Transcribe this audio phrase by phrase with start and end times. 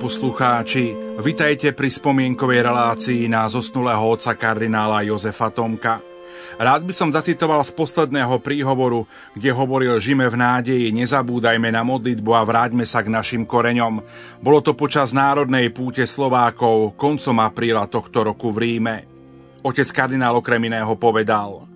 [0.00, 6.00] Poslucháči, vitajte pri spomienkovej relácii na zosnulého otca kardinála Jozefa Tomka.
[6.56, 9.04] Rád by som zacitoval z posledného príhovoru,
[9.36, 14.00] kde hovoril Žime v nádeji, nezabúdajme na modlitbu a vráťme sa k našim koreňom.
[14.40, 18.96] Bolo to počas národnej púte Slovákov koncom apríla tohto roku v Ríme.
[19.60, 21.68] Otec kardinál okrem iného povedal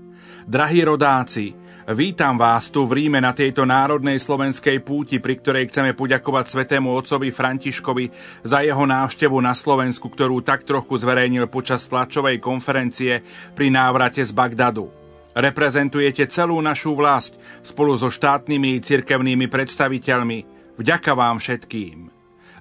[0.48, 1.52] Drahí rodáci,
[1.84, 6.88] Vítam vás tu v Ríme na tejto národnej slovenskej púti, pri ktorej chceme poďakovať svetému
[6.88, 8.08] otcovi Františkovi
[8.40, 13.20] za jeho návštevu na Slovensku, ktorú tak trochu zverejnil počas tlačovej konferencie
[13.52, 14.88] pri návrate z Bagdadu.
[15.36, 20.38] Reprezentujete celú našu vlast spolu so štátnymi i cirkevnými predstaviteľmi.
[20.80, 22.08] Vďaka vám všetkým.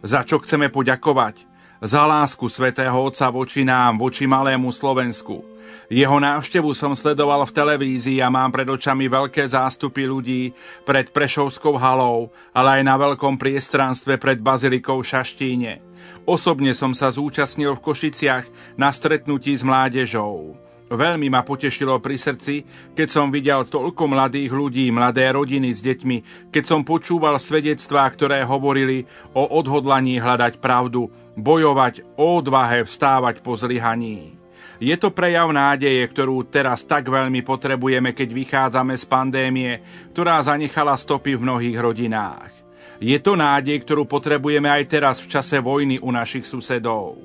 [0.03, 1.47] Za čo chceme poďakovať?
[1.79, 5.47] Za lásku svätého Otca voči nám, voči malému Slovensku–
[5.91, 10.55] jeho návštevu som sledoval v televízii a mám pred očami veľké zástupy ľudí
[10.87, 15.83] pred Prešovskou halou, ale aj na veľkom priestranstve pred Bazilikou Šaštíne.
[16.23, 20.55] Osobne som sa zúčastnil v Košiciach na stretnutí s mládežou.
[20.93, 26.51] Veľmi ma potešilo pri srdci, keď som videl toľko mladých ľudí, mladé rodiny s deťmi,
[26.53, 33.57] keď som počúval svedectvá, ktoré hovorili o odhodlaní hľadať pravdu, bojovať, o odvahe vstávať po
[33.57, 34.42] zlyhaní.
[34.83, 39.71] Je to prejav nádeje, ktorú teraz tak veľmi potrebujeme, keď vychádzame z pandémie,
[40.11, 42.51] ktorá zanechala stopy v mnohých rodinách.
[42.99, 47.15] Je to nádej, ktorú potrebujeme aj teraz v čase vojny u našich susedov.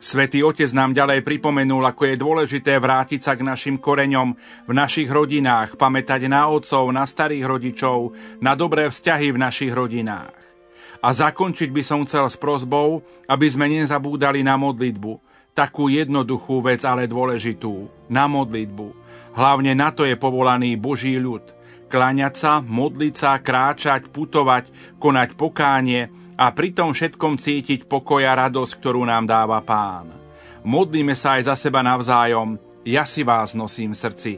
[0.00, 4.32] Svetý Otec nám ďalej pripomenul, ako je dôležité vrátiť sa k našim koreňom
[4.64, 10.36] v našich rodinách, pamätať na otcov, na starých rodičov, na dobré vzťahy v našich rodinách.
[11.04, 15.23] A zakončiť by som chcel s prozbou, aby sme nezabúdali na modlitbu,
[15.54, 18.86] takú jednoduchú vec, ale dôležitú, na modlitbu.
[19.38, 21.42] Hlavne na to je povolaný Boží ľud.
[21.86, 28.34] Kláňať sa, modliť sa, kráčať, putovať, konať pokánie a pri tom všetkom cítiť pokoj a
[28.34, 30.10] radosť, ktorú nám dáva Pán.
[30.66, 34.32] Modlíme sa aj za seba navzájom, ja si vás nosím v srdci.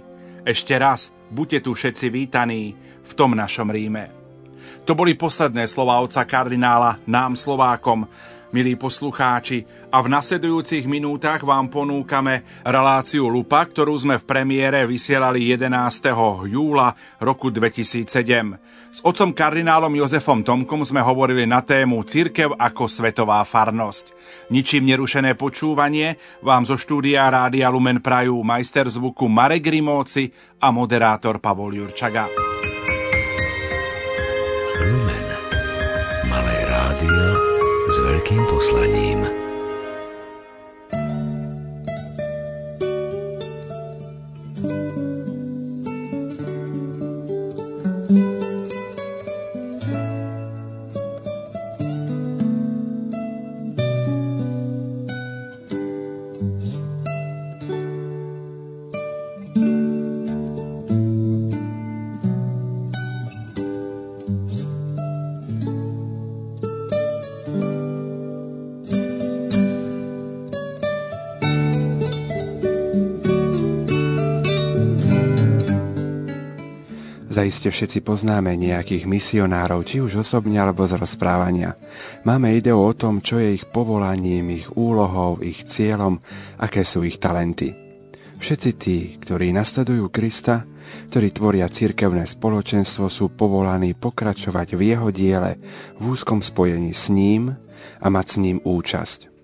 [0.47, 4.12] Ešte raz, buďte tu všetci vítaní v tom našom Ríme.
[4.87, 8.06] To boli posledné slova otca kardinála nám Slovákom,
[8.56, 15.44] milí poslucháči, a v nasledujúcich minútach vám ponúkame reláciu Lupa, ktorú sme v premiére vysielali
[15.53, 15.77] 11.
[16.49, 18.09] júla roku 2007.
[18.97, 24.17] S otcom kardinálom Jozefom Tomkom sme hovorili na tému Cirkev ako svetová farnosť.
[24.49, 30.33] Ničím nerušené počúvanie vám zo štúdia Rádia Lumen Prajú majster zvuku Marek Rimóci
[30.65, 32.33] a moderátor Pavol Jurčaga.
[34.81, 35.28] Lumen.
[36.33, 37.36] Malé rádio
[37.97, 39.46] s veľkým poslaním.
[77.66, 81.75] Zaiste všetci poznáme nejakých misionárov, či už osobne alebo z rozprávania.
[82.22, 86.22] Máme ideu o tom, čo je ich povolaním, ich úlohou, ich cieľom,
[86.62, 87.75] aké sú ich talenty.
[88.38, 90.62] Všetci tí, ktorí nasledujú Krista,
[91.10, 95.59] ktorí tvoria cirkevné spoločenstvo, sú povolaní pokračovať v jeho diele
[95.99, 97.50] v úzkom spojení s ním
[97.99, 99.36] a mať s ním účasť.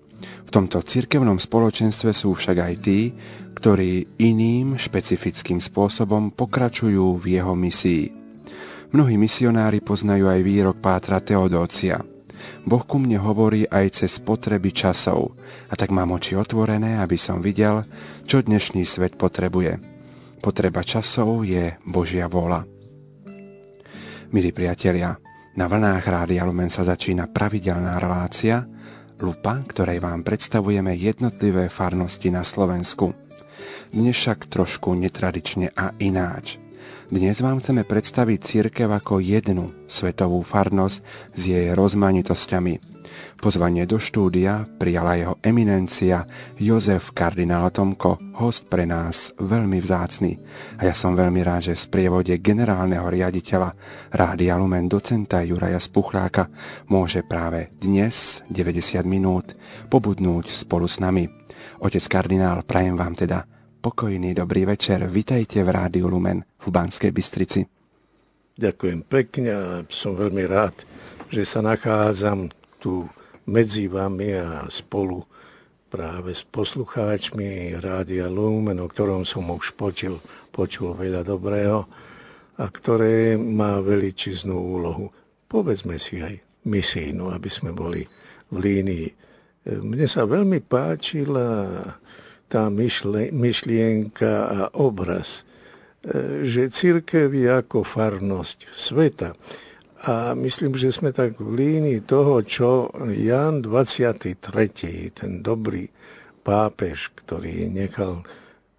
[0.53, 3.09] Tomto cirkevnom spoločenstve sú však aj tí,
[3.57, 8.13] ktorí iným špecifickým spôsobom pokračujú v jeho misii.
[8.93, 12.05] Mnohí misionári poznajú aj výrok Pátra Teodócia.
[12.69, 15.33] Boh ku mne hovorí aj cez potreby časov
[15.65, 17.81] a tak mám oči otvorené, aby som videl,
[18.29, 19.81] čo dnešný svet potrebuje.
[20.37, 22.61] Potreba časov je Božia vola.
[24.29, 25.17] Milí priatelia,
[25.57, 28.69] na vlnách Rádia Lumen sa začína pravidelná relácia
[29.23, 33.15] Lupa, ktorej vám predstavujeme jednotlivé farnosti na Slovensku
[33.93, 36.57] dnes však trošku netradične a ináč.
[37.13, 40.97] Dnes vám chceme predstaviť církev ako jednu svetovú farnosť
[41.37, 42.92] s jej rozmanitosťami.
[43.37, 46.25] Pozvanie do štúdia prijala jeho eminencia
[46.55, 50.39] Jozef kardinál Tomko, host pre nás veľmi vzácny.
[50.79, 53.75] A ja som veľmi rád, že v sprievode generálneho riaditeľa
[54.13, 56.49] Rádia Lumen docenta Juraja Spuchláka
[56.87, 59.53] môže práve dnes 90 minút
[59.91, 61.27] pobudnúť spolu s nami.
[61.83, 63.43] Otec kardinál, prajem vám teda
[63.83, 67.67] Pokojný dobrý večer, vitajte v Rádiu Lumen v Banskej Bystrici.
[68.55, 70.87] Ďakujem pekne a som veľmi rád,
[71.27, 72.47] že sa nachádzam
[72.83, 73.07] tu
[73.47, 75.23] medzi vami a spolu
[75.87, 80.19] práve s poslucháčmi Rádia Lumen, o ktorom som už počul,
[80.51, 81.87] počul veľa dobrého
[82.59, 85.15] a ktoré má veličiznú úlohu.
[85.47, 88.03] Povedzme si aj misijnú, aby sme boli
[88.51, 89.07] v línii.
[89.79, 91.79] Mne sa veľmi páčila
[92.51, 92.67] tá
[93.31, 95.47] myšlienka a obraz,
[96.43, 99.39] že církev je ako farnosť sveta.
[100.03, 104.35] A myslím, že sme tak v línii toho, čo Jan 23.,
[105.15, 105.87] ten dobrý
[106.43, 108.27] pápež, ktorý nechal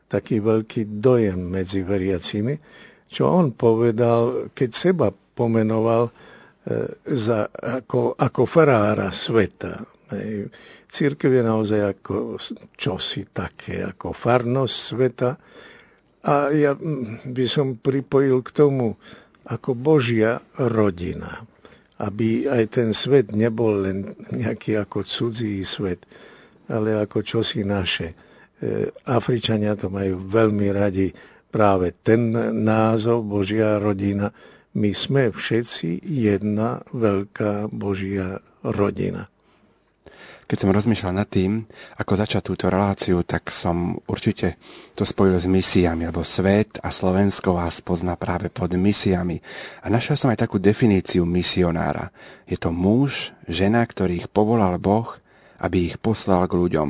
[0.05, 2.61] taký veľký dojem medzi veriacimi,
[3.09, 6.13] čo on povedal, keď seba pomenoval e,
[7.09, 9.81] za, ako, ako farára sveta.
[10.93, 12.37] Církev je naozaj ako
[12.77, 15.31] čosi také, ako farnosť sveta.
[16.25, 16.77] A ja
[17.25, 19.01] by som pripojil k tomu,
[19.49, 21.45] ako Božia rodina.
[22.01, 26.05] Aby aj ten svet nebol len nejaký ako cudzí svet,
[26.67, 28.13] ale ako čosi naše.
[28.13, 28.15] E,
[29.07, 31.09] Afričania to majú veľmi radi,
[31.55, 32.35] práve ten
[32.67, 34.35] názov Božia rodina.
[34.75, 39.31] My sme všetci jedna veľká Božia rodina.
[40.45, 41.65] Keď som rozmýšľal nad tým,
[41.97, 44.61] ako začať túto reláciu, tak som určite
[44.93, 49.41] to spojil s misiami, lebo svet a Slovensko vás pozná práve pod misiami.
[49.81, 52.13] A našiel som aj takú definíciu misionára.
[52.45, 55.17] Je to muž, žena, ktorých povolal Boh,
[55.65, 56.89] aby ich poslal k ľuďom.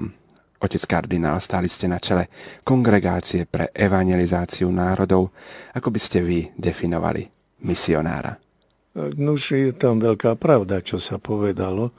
[0.59, 2.33] Otec kardinál, stáli ste na čele
[2.67, 5.31] kongregácie pre evangelizáciu národov.
[5.77, 7.29] Ako by ste vy definovali
[7.63, 8.35] misionára?
[8.95, 11.91] Nuž je tam veľká pravda, čo sa povedalo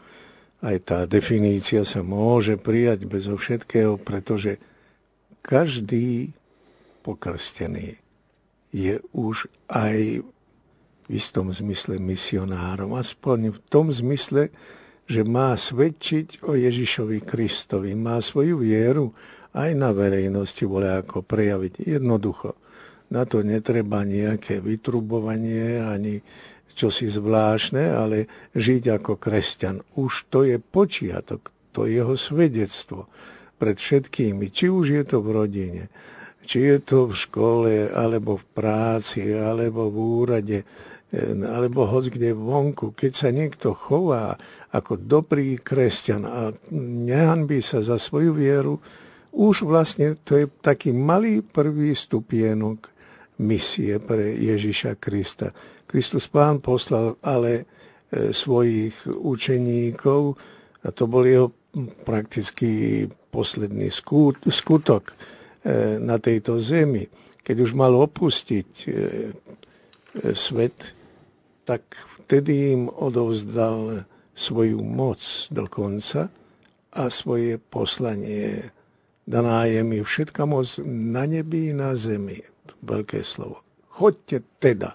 [0.63, 4.61] aj tá definícia sa môže prijať bez všetkého, pretože
[5.45, 6.31] každý
[7.05, 7.99] pokrstený
[8.75, 10.25] je už aj
[11.05, 12.97] v istom zmysle misionárom.
[12.97, 14.49] Aspoň v tom zmysle,
[15.05, 17.93] že má svedčiť o Ježišovi Kristovi.
[17.93, 19.13] Má svoju vieru
[19.53, 21.85] aj na verejnosti vole ako prejaviť.
[21.85, 22.57] Jednoducho.
[23.13, 26.25] Na to netreba nejaké vytrubovanie ani
[26.75, 29.81] čosi zvláštne, ale žiť ako kresťan.
[29.95, 33.07] Už to je počiatok, to je jeho svedectvo
[33.55, 35.83] pred všetkými, či už je to v rodine,
[36.43, 42.35] či je to v škole, alebo v práci, alebo v úrade, eh, alebo hoď kde
[42.35, 42.91] vonku.
[42.91, 44.35] Keď sa niekto chová
[44.75, 48.83] ako dobrý kresťan a nehanbí sa za svoju vieru,
[49.35, 52.87] už vlastne to je taký malý prvý stupienok
[53.35, 55.51] misie pre Ježiša Krista.
[55.85, 57.63] Kristus Pán poslal ale e,
[58.33, 60.35] svojich učeníkov
[60.85, 61.53] a to bol jeho
[62.05, 63.91] prakticky posledný
[64.47, 65.15] skutok e,
[65.99, 67.05] na tejto zemi.
[67.45, 68.89] Keď už mal opustiť e,
[70.33, 70.95] svet,
[71.65, 71.81] tak
[72.23, 74.05] vtedy im odovzdal
[74.35, 75.19] svoju moc
[75.51, 76.29] dokonca
[76.95, 78.71] a svoje poslanie.
[79.25, 82.39] Daná je mi všetka moc na nebi i na zemi
[82.85, 83.65] veľké slovo.
[83.89, 84.93] Choďte teda.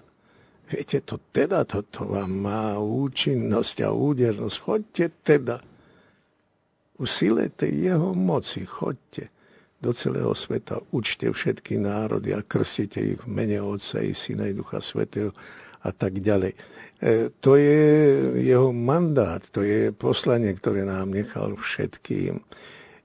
[0.71, 4.55] Viete, to teda, toto vám má účinnosť a údernosť.
[4.63, 5.57] Choďte teda.
[6.95, 9.27] V sile tej jeho moci choďte
[9.81, 14.53] do celého sveta, učte všetky národy a krstite ich v mene Otca i Syna i
[14.53, 15.33] Ducha Svetého
[15.81, 16.53] a tak ďalej.
[16.53, 17.81] E, to je
[18.45, 22.45] jeho mandát, to je poslanie, ktoré nám nechal všetkým.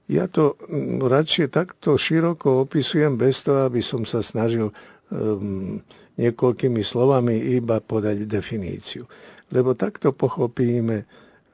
[0.07, 0.55] Ja to
[1.01, 4.71] radšej takto široko opisujem bez toho, aby som sa snažil
[5.11, 5.83] um,
[6.17, 9.05] niekoľkými slovami iba podať definíciu.
[9.53, 11.05] Lebo takto pochopíme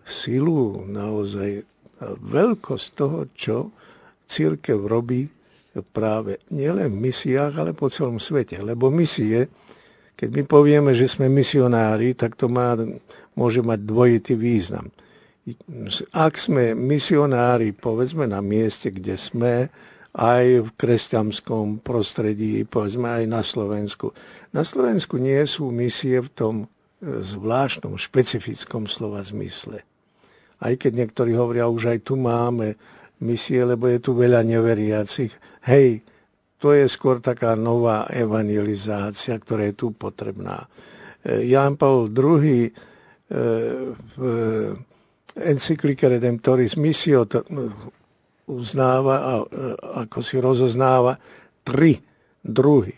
[0.03, 1.63] silu, naozaj
[2.03, 3.55] veľkosť toho, čo
[4.27, 5.27] církev robí
[5.91, 8.59] práve nielen v misiách, ale po celom svete.
[8.59, 9.51] Lebo misie,
[10.15, 12.77] keď my povieme, že sme misionári, tak to má,
[13.35, 14.87] môže mať dvojitý význam
[16.15, 19.67] ak sme misionári, povedzme na mieste, kde sme,
[20.13, 24.13] aj v kresťanskom prostredí, povedzme aj na Slovensku.
[24.53, 26.65] Na Slovensku nie sú misie v tom e,
[27.01, 29.81] zvláštnom, špecifickom slova zmysle.
[30.61, 32.77] Aj keď niektorí hovoria, už aj tu máme
[33.25, 35.33] misie, lebo je tu veľa neveriacich.
[35.65, 36.05] Hej,
[36.61, 40.69] to je skôr taká nová evangelizácia, ktorá je tu potrebná.
[41.25, 42.69] E, Ján Paul II
[44.13, 44.19] v
[45.33, 47.25] encyklike Redemptoris Missio
[48.49, 49.33] uznáva a
[50.03, 51.15] ako si rozoznáva
[51.63, 51.99] tri
[52.43, 52.95] druhy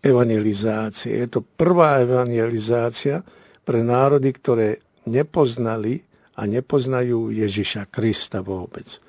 [0.00, 1.12] evangelizácie.
[1.20, 3.20] Je to prvá evangelizácia
[3.66, 6.00] pre národy, ktoré nepoznali
[6.36, 9.00] a nepoznajú Ježiša Krista vôbec.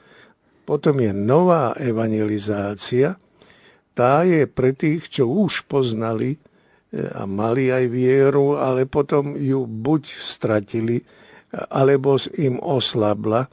[0.67, 3.15] Potom je nová evangelizácia,
[3.95, 6.35] tá je pre tých, čo už poznali
[6.91, 11.03] a mali aj vieru, ale potom ju buď stratili,
[11.71, 13.47] alebo im oslabla,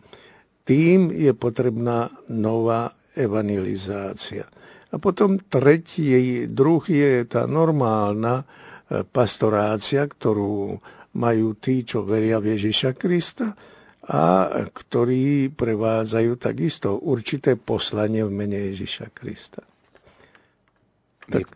[0.64, 4.48] tým je potrebná nová evangelizácia.
[4.90, 8.44] A potom tretí druh je tá normálna e,
[9.04, 10.78] pastorácia, ktorú
[11.14, 13.54] majú tí, čo veria v Ježiša Krista
[14.04, 19.64] a ktorí prevádzajú takisto určité poslanie v mene Ježiša Krista.
[21.24, 21.46] Tak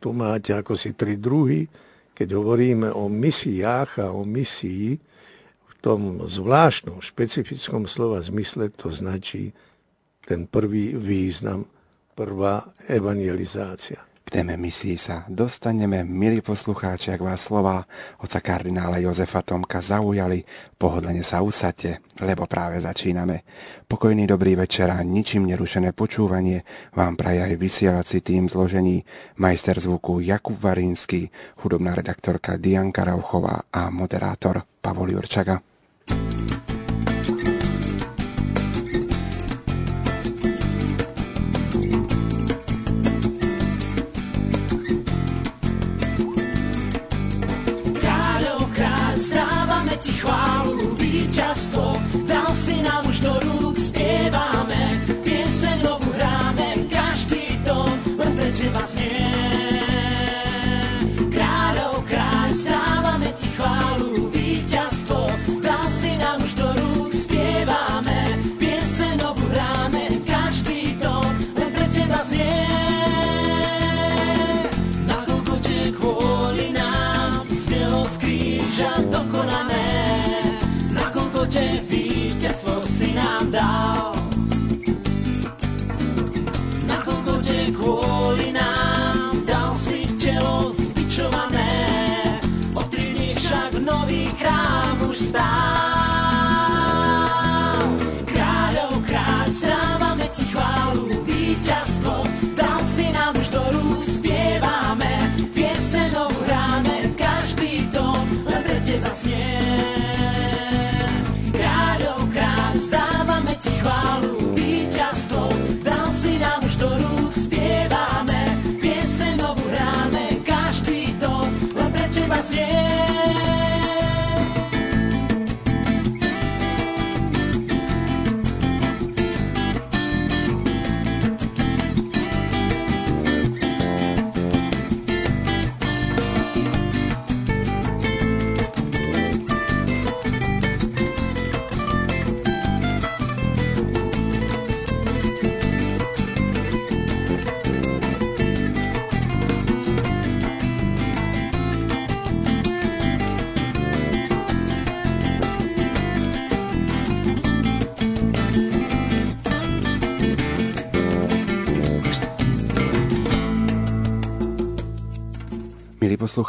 [0.00, 1.68] tu máte ako si tri druhy.
[2.16, 4.96] Keď hovoríme o misiách a o misii,
[5.86, 9.54] tom zvláštnom, špecifickom slova zmysle to značí
[10.26, 11.70] ten prvý význam
[12.18, 14.02] prvá evangelizácia.
[14.26, 17.86] K téme misií sa dostaneme, milí poslucháči, ak vás slova
[18.18, 20.42] oca kardinála Jozefa Tomka zaujali,
[20.74, 23.46] pohodlne sa usadte, lebo práve začíname.
[23.86, 26.66] Pokojný dobrý večer a ničím nerušené počúvanie
[26.98, 29.06] vám praje aj vysielací tým zložení
[29.38, 31.30] majster zvuku Jakub Varínsky,
[31.62, 35.75] hudobná redaktorka Dianka Rauchová a moderátor Pavol Jurčaga.
[51.36, 51.75] just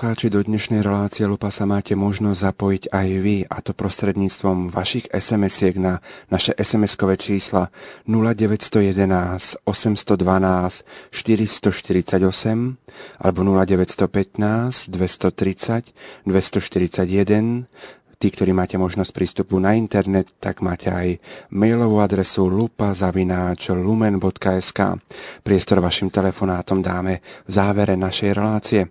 [0.08, 5.12] poslucháči, do dnešnej relácie Lupa sa máte možnosť zapojiť aj vy, a to prostredníctvom vašich
[5.12, 6.00] SMS-iek na
[6.32, 7.68] naše SMS-kové čísla
[8.08, 12.24] 0911 812 448
[13.20, 15.92] alebo 0915 230
[16.24, 17.68] 241
[18.16, 21.20] Tí, ktorí máte možnosť prístupu na internet, tak máte aj
[21.52, 24.80] mailovú adresu lupa.lumen.sk.
[25.44, 28.88] Priestor vašim telefonátom dáme v závere našej relácie.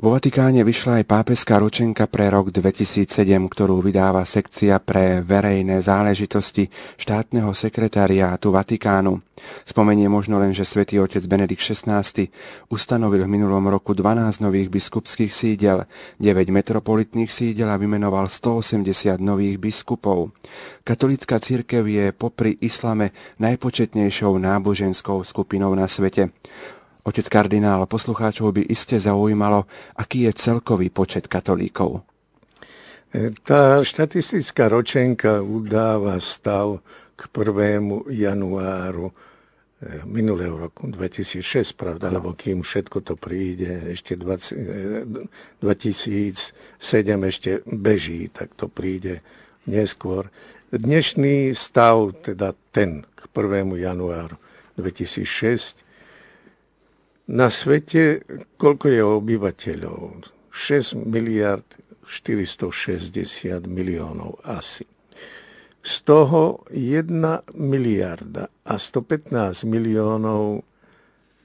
[0.00, 6.72] Vo Vatikáne vyšla aj pápeská ročenka pre rok 2007, ktorú vydáva sekcia pre verejné záležitosti
[6.96, 9.20] štátneho sekretariátu Vatikánu.
[9.68, 12.00] Spomenie možno len, že svätý otec Benedikt XVI
[12.72, 15.84] ustanovil v minulom roku 12 nových biskupských sídel,
[16.16, 20.32] 9 metropolitných sídel a vymenoval 180 nových biskupov.
[20.88, 26.32] Katolická církev je popri islame najpočetnejšou náboženskou skupinou na svete.
[27.02, 29.66] Otec kardinál, poslucháčov by iste zaujímalo,
[29.98, 32.06] aký je celkový počet katolíkov.
[33.10, 36.78] E, tá štatistická ročenka udáva stav
[37.18, 38.06] k 1.
[38.06, 39.14] januáru e,
[40.06, 42.22] minulého roku, 2006, pravda, no.
[42.22, 46.54] lebo kým všetko to príde, ešte 20, 2007
[46.86, 49.26] e, ešte beží, tak to príde
[49.66, 50.30] neskôr.
[50.70, 53.74] Dnešný stav, teda ten k 1.
[53.74, 54.38] januáru
[54.78, 55.82] 2006,
[57.32, 58.20] na svete,
[58.60, 60.28] koľko je obyvateľov?
[60.52, 61.64] 6 miliard
[62.04, 64.84] 460 miliónov asi.
[65.82, 67.08] Z toho 1
[67.56, 70.60] miliarda a 115 miliónov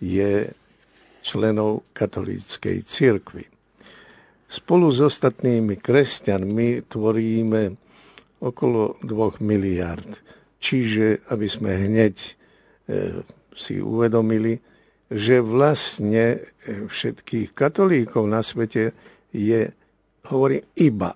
[0.04, 0.52] je
[1.24, 3.48] členov katolíckej cirkvi.
[4.48, 7.64] Spolu s ostatnými kresťanmi tvoríme
[8.44, 10.20] okolo 2 miliard.
[10.60, 12.32] Čiže, aby sme hneď e,
[13.56, 14.60] si uvedomili,
[15.08, 16.40] že vlastne e,
[16.88, 18.92] všetkých katolíkov na svete
[19.32, 19.72] je,
[20.28, 21.16] hovorím, iba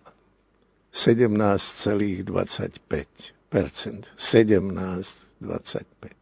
[0.91, 2.31] 17,25%
[4.15, 6.21] 17,25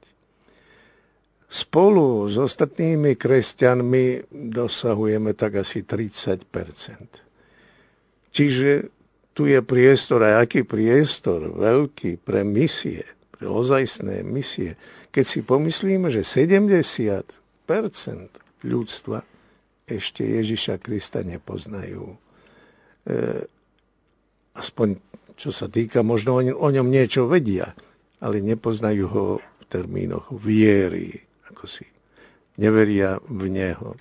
[1.49, 6.45] Spolu s ostatnými kresťanmi dosahujeme tak asi 30%
[8.29, 8.93] Čiže
[9.33, 14.75] tu je priestor, aj aký priestor veľký pre misie, pre ozajstné misie.
[15.09, 17.48] Keď si pomyslíme, že 70
[18.65, 19.21] ľudstva
[19.85, 22.13] ešte Ježiša Krista nepoznajú.
[22.13, 22.17] E,
[24.57, 24.97] aspoň
[25.39, 27.71] čo sa týka, možno o ňom niečo vedia,
[28.19, 31.15] ale nepoznajú ho v termínoch viery,
[31.47, 31.87] ako si
[32.59, 33.95] neveria v Neho.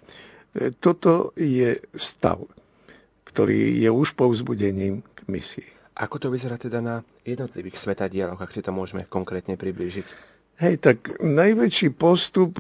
[0.50, 2.42] E, toto je stav,
[3.22, 5.70] ktorý je už povzbudením k misii.
[5.94, 10.27] Ako to vyzerá teda na jednotlivých svetadieloch, ak si to môžeme konkrétne priblížiť?
[10.58, 12.58] Hej, tak najväčší postup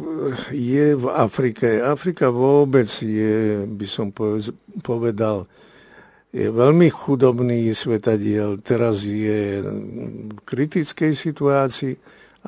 [0.54, 1.82] je v Afrike.
[1.82, 4.14] Afrika vôbec je, by som
[4.86, 5.50] povedal,
[6.30, 8.62] je veľmi chudobný svetadiel.
[8.62, 11.98] Teraz je v kritickej situácii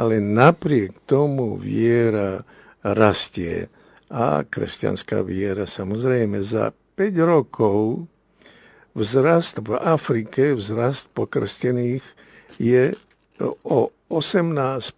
[0.01, 2.41] ale napriek tomu viera
[2.81, 3.69] rastie.
[4.11, 8.09] A kresťanská viera samozrejme za 5 rokov
[8.97, 12.03] vzrast v Afrike, vzrast pokrstených
[12.59, 12.97] je
[13.63, 14.93] o 18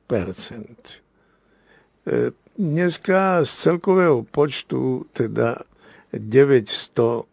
[2.09, 5.57] e, Dneska z celkového počtu teda
[6.13, 7.25] 900 e,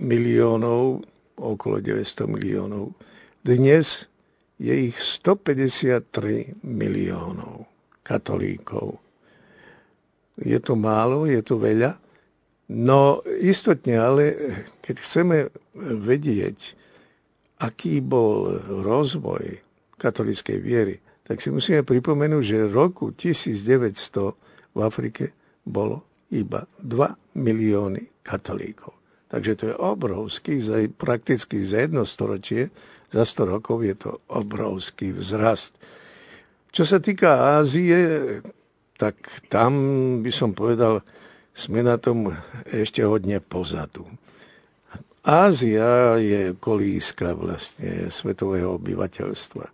[0.00, 1.04] miliónov,
[1.36, 2.92] okolo 900 miliónov,
[3.44, 4.08] dnes
[4.60, 7.64] je ich 153 miliónov
[8.04, 9.00] katolíkov.
[10.40, 11.96] Je to málo, je to veľa,
[12.72, 14.24] no istotne, ale
[14.80, 15.36] keď chceme
[16.00, 16.76] vedieť,
[17.60, 19.69] aký bol rozvoj
[20.00, 20.96] katolíckej viery,
[21.28, 28.96] tak si musíme pripomenúť, že roku 1900 v Afrike bolo iba 2 milióny katolíkov.
[29.30, 30.58] Takže to je obrovský,
[30.90, 32.74] prakticky za jedno storočie,
[33.14, 35.78] za 100 rokov je to obrovský vzrast.
[36.74, 38.42] Čo sa týka Ázie,
[38.98, 39.72] tak tam
[40.22, 41.06] by som povedal,
[41.54, 42.30] sme na tom
[42.70, 44.06] ešte hodne pozadu.
[45.20, 49.66] Ázia je kolíska vlastne svetového obyvateľstva.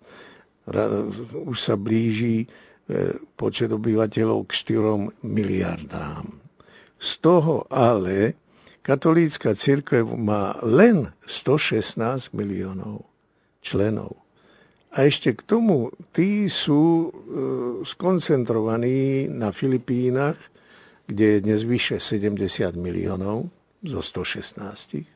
[1.46, 2.46] Už sa blíži e,
[3.38, 6.26] počet obyvateľov k 4 miliardám.
[6.98, 8.34] Z toho ale
[8.82, 13.06] katolícka církev má len 116 miliónov
[13.62, 14.18] členov.
[14.90, 17.08] A ešte k tomu, tí sú e,
[17.86, 20.38] skoncentrovaní na Filipínach,
[21.06, 23.46] kde je dnes vyše 70 miliónov
[23.86, 25.15] zo 116.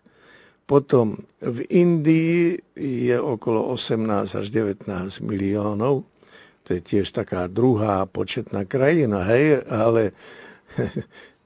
[0.71, 4.87] Potom v Indii je okolo 18 až 19
[5.27, 6.07] miliónov.
[6.63, 10.15] To je tiež taká druhá početná krajina, hej, ale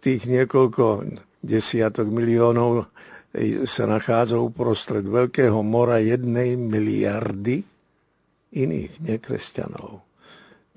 [0.04, 1.08] tých niekoľko
[1.40, 2.92] desiatok miliónov
[3.64, 7.64] sa nachádza uprostred veľkého mora jednej miliardy
[8.52, 10.04] iných nekresťanov.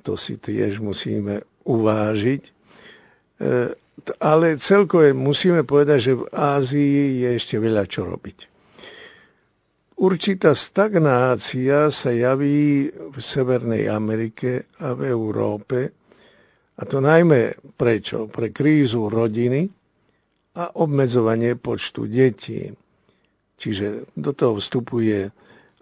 [0.08, 2.44] To si tiež musíme uvážiť.
[4.22, 8.38] Ale celkové musíme povedať, že v Ázii je ešte veľa čo robiť.
[9.98, 15.78] Určitá stagnácia sa javí v Severnej Amerike a v Európe.
[16.78, 18.30] A to najmä prečo?
[18.30, 19.66] Pre krízu rodiny,
[20.58, 22.74] a obmedzovanie počtu detí.
[23.58, 25.30] Čiže do toho vstupuje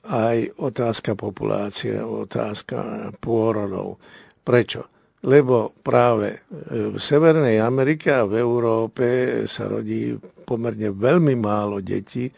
[0.05, 3.97] aj otázka populácie, otázka pôrodov.
[4.43, 4.94] Prečo?
[5.25, 9.05] Lebo práve v Severnej Amerike a v Európe
[9.49, 10.13] sa rodí
[10.45, 12.29] pomerne veľmi málo detí.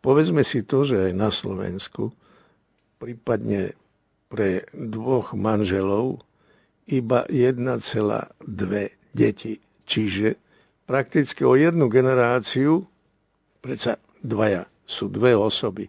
[0.00, 2.08] Povedzme si to, že aj na Slovensku,
[2.96, 3.76] prípadne
[4.32, 6.24] pre dvoch manželov,
[6.88, 8.40] iba 1,2
[9.12, 9.60] deti.
[9.84, 10.40] Čiže
[10.88, 12.88] prakticky o jednu generáciu,
[13.60, 15.84] predsa dvaja, sú dve osoby.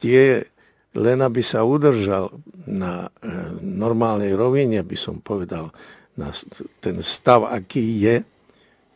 [0.00, 0.48] Tie,
[0.94, 2.30] len aby sa udržal
[2.70, 3.30] na e,
[3.60, 5.74] normálnej rovine, by som povedal,
[6.14, 6.30] na
[6.78, 8.16] ten stav, aký je,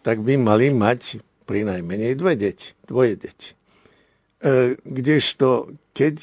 [0.06, 3.50] tak by mali mať pri najmenej dve deti, dvoje deti.
[4.38, 6.22] E, kdežto, keď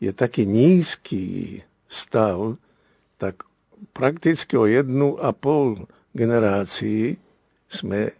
[0.00, 2.56] je taký nízky stav,
[3.20, 3.44] tak
[3.92, 7.20] prakticky o jednu a pol generácii
[7.68, 8.16] sme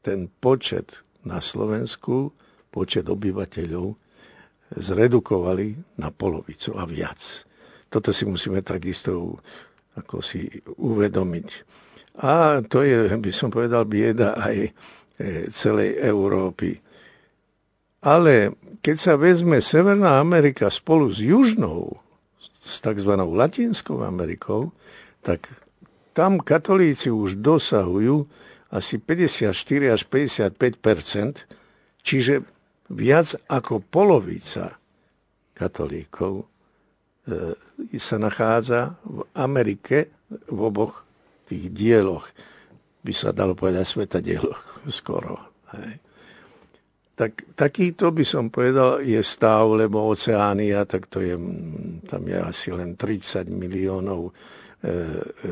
[0.00, 2.32] ten počet na Slovensku,
[2.72, 3.96] počet obyvateľov,
[4.74, 7.18] zredukovali na polovicu a viac.
[7.88, 9.38] Toto si musíme takisto
[9.94, 11.48] ako si uvedomiť.
[12.22, 14.70] A to je, by som povedal, bieda aj e,
[15.50, 16.78] celej Európy.
[18.02, 21.98] Ale keď sa vezme Severná Amerika spolu s Južnou,
[22.64, 23.12] s tzv.
[23.14, 24.74] Latinskou Amerikou,
[25.22, 25.46] tak
[26.14, 28.26] tam katolíci už dosahujú
[28.70, 29.54] asi 54
[29.94, 31.46] až 55%
[32.04, 32.44] čiže
[32.92, 34.76] viac ako polovica
[35.54, 36.46] katolíkov e,
[37.96, 41.06] sa nachádza v Amerike v oboch
[41.48, 42.28] tých dieloch.
[43.04, 45.38] By sa dalo povedať sveta dieloch skoro.
[45.72, 46.02] Hej.
[47.14, 51.38] Tak, takýto by som povedal je stav, lebo Oceánia, tak to je,
[52.10, 54.34] tam je asi len 30 miliónov
[54.82, 55.50] e, e,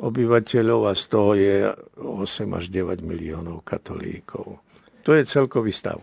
[0.00, 1.56] obyvateľov a z toho je
[2.00, 4.64] 8 až 9 miliónov katolíkov.
[5.04, 6.00] To je celkový stav.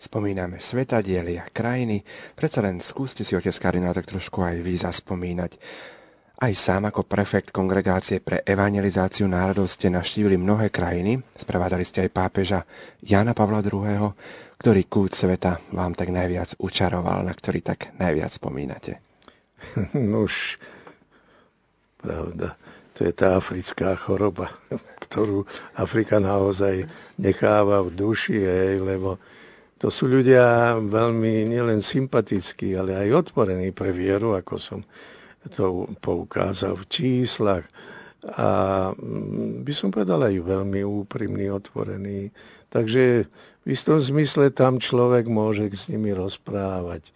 [0.00, 2.00] Spomíname svetadielia, krajiny,
[2.32, 5.60] predsa len skúste si, otec kardinál, tak trošku aj vy zaspomínať.
[6.40, 12.16] Aj sám ako prefekt kongregácie pre evangelizáciu národov ste navštívili mnohé krajiny, sprevádali ste aj
[12.16, 12.64] pápeža
[13.04, 14.16] Jana Pavla II.,
[14.56, 19.04] ktorý kút sveta vám tak najviac učaroval, na ktorý tak najviac spomínate.
[19.92, 20.56] Nož,
[22.00, 22.56] pravda,
[22.96, 24.48] to je tá africká choroba,
[25.04, 25.44] ktorú
[25.76, 26.88] Afrika naozaj
[27.20, 29.20] necháva v duši, hej, lebo
[29.80, 34.80] to sú ľudia veľmi nielen sympatickí, ale aj otvorení pre vieru, ako som
[35.56, 37.64] to poukázal v číslach
[38.20, 38.48] a
[38.92, 42.28] mm, by som povedal aj veľmi úprimný, otvorený.
[42.68, 43.24] Takže
[43.64, 47.12] v istom zmysle tam človek môže s nimi rozprávať e,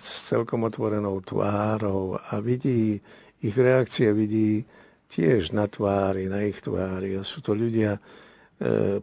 [0.00, 3.04] s celkom otvorenou tvárou a vidí
[3.44, 4.64] ich reakcie, vidí
[5.12, 7.20] tiež na tvári, na ich tvári.
[7.20, 8.00] A sú to ľudia e,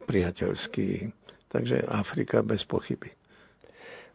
[0.02, 1.16] priateľskí.
[1.47, 3.12] Takže Afrika bez pochyby.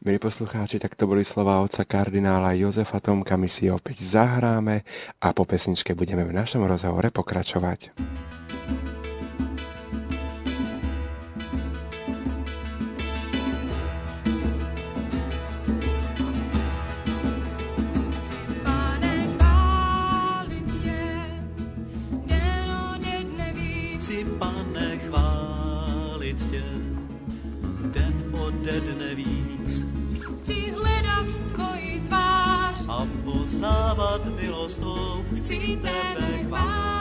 [0.02, 3.38] Milí poslucháči, tak to boli slova otca kardinála Jozefa Tomka.
[3.38, 4.82] My si opäť zahráme
[5.22, 7.94] a po pesničke budeme v našom rozhovore pokračovať.
[33.24, 36.91] Poznávat milost tvou, chci tebe chválit.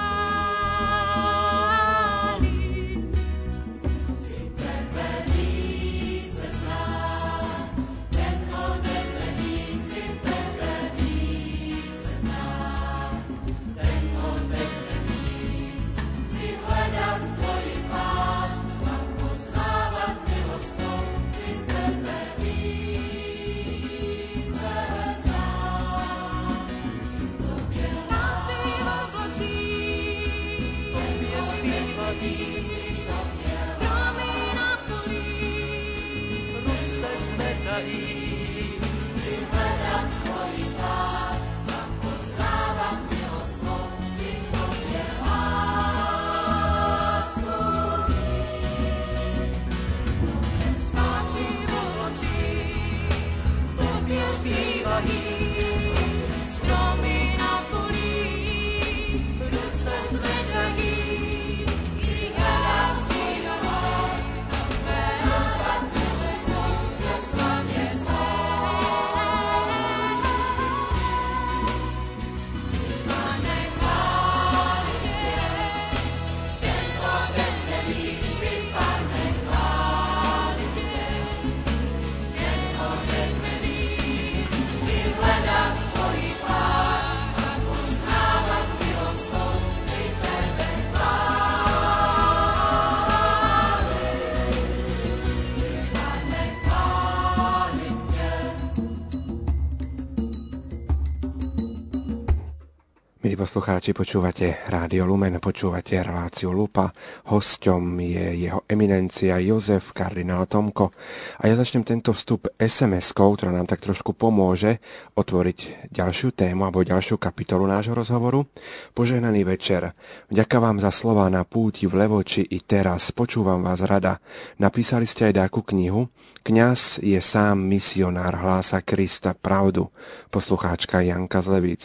[103.42, 106.94] Poslucháči, počúvate Rádio Lumen, počúvate reláciu Lupa.
[107.26, 110.94] Hosťom je jeho eminencia Jozef, kardinál Tomko.
[111.42, 114.78] A ja začnem tento vstup SMS-kou, ktorá nám tak trošku pomôže
[115.18, 118.46] otvoriť ďalšiu tému alebo ďalšiu kapitolu nášho rozhovoru.
[118.94, 119.98] Požehnaný večer.
[120.30, 123.10] Vďaka vám za slova na púti v Levoči i teraz.
[123.10, 124.22] Počúvam vás rada.
[124.62, 126.14] Napísali ste aj dáku knihu.
[126.42, 129.94] Kňaz je sám misionár, hlása Krista pravdu.
[130.34, 131.84] Poslucháčka Janka z Levíc.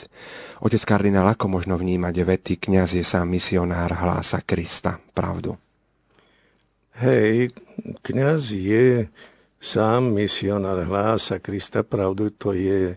[0.64, 5.60] Otec kardinál, ako možno vnímať vety, kňaz je sám misionár, hlása Krista, pravdu?
[6.96, 7.52] Hej,
[8.00, 9.12] kňaz je
[9.60, 12.96] sám misionár, hlása Krista, pravdu, to je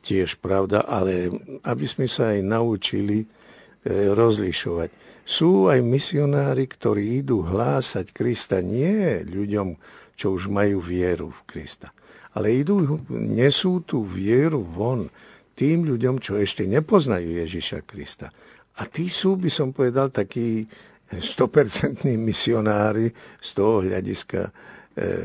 [0.00, 1.28] tiež pravda, ale
[1.60, 3.26] aby sme sa aj naučili e,
[4.16, 4.88] rozlišovať.
[5.30, 9.78] Sú aj misionári, ktorí idú hlásať Krista nie ľuďom,
[10.18, 11.94] čo už majú vieru v Krista,
[12.34, 15.06] ale idú, nesú tú vieru von
[15.54, 18.34] tým ľuďom, čo ešte nepoznajú Ježiša Krista.
[18.82, 20.66] A tí sú, by som povedal, takí
[21.14, 24.50] 100% misionári z toho hľadiska e,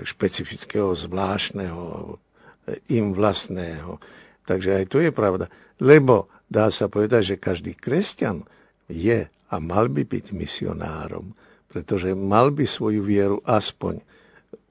[0.06, 3.98] špecifického, zvláštneho, e, im vlastného.
[4.46, 5.50] Takže aj to je pravda.
[5.82, 8.46] Lebo dá sa povedať, že každý kresťan
[8.90, 11.34] je a mal by byť misionárom,
[11.70, 14.02] pretože mal by svoju vieru aspoň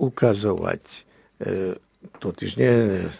[0.00, 0.82] ukazovať,
[1.42, 1.78] e,
[2.20, 2.74] totiž nie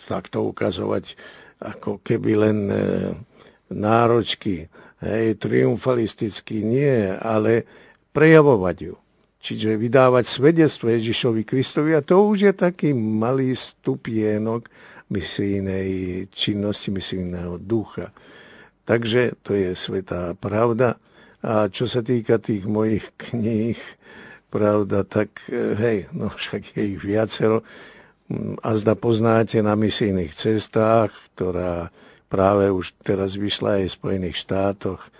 [0.09, 1.17] takto ukazovať
[1.65, 2.59] ako keby len
[3.73, 4.69] náročky,
[5.01, 7.65] hej, triumfalisticky nie, ale
[8.13, 8.95] prejavovať ju.
[9.45, 14.73] Čiže vydávať svedectvo Ježišovi Kristovi a to už je taký malý stupienok
[15.13, 18.09] misijnej činnosti, misijného ducha.
[18.85, 21.01] Takže to je svetá pravda.
[21.45, 23.77] A čo sa týka tých mojich kníh,
[24.49, 27.61] pravda, tak hej, no však je ich viacero.
[28.65, 31.93] A zda poznáte na misijných cestách, ktorá
[32.33, 35.13] práve už teraz vyšla aj v Spojených štátoch,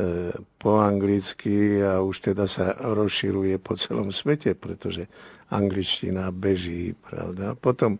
[0.00, 5.10] E, po anglicky a už teda sa rozširuje po celom svete, pretože
[5.50, 7.58] angličtina beží, pravda.
[7.58, 7.98] Potom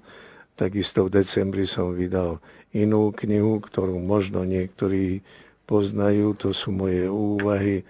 [0.55, 2.39] takisto v decembri som vydal
[2.75, 5.23] inú knihu, ktorú možno niektorí
[5.69, 7.85] poznajú, to sú moje úvahy, e,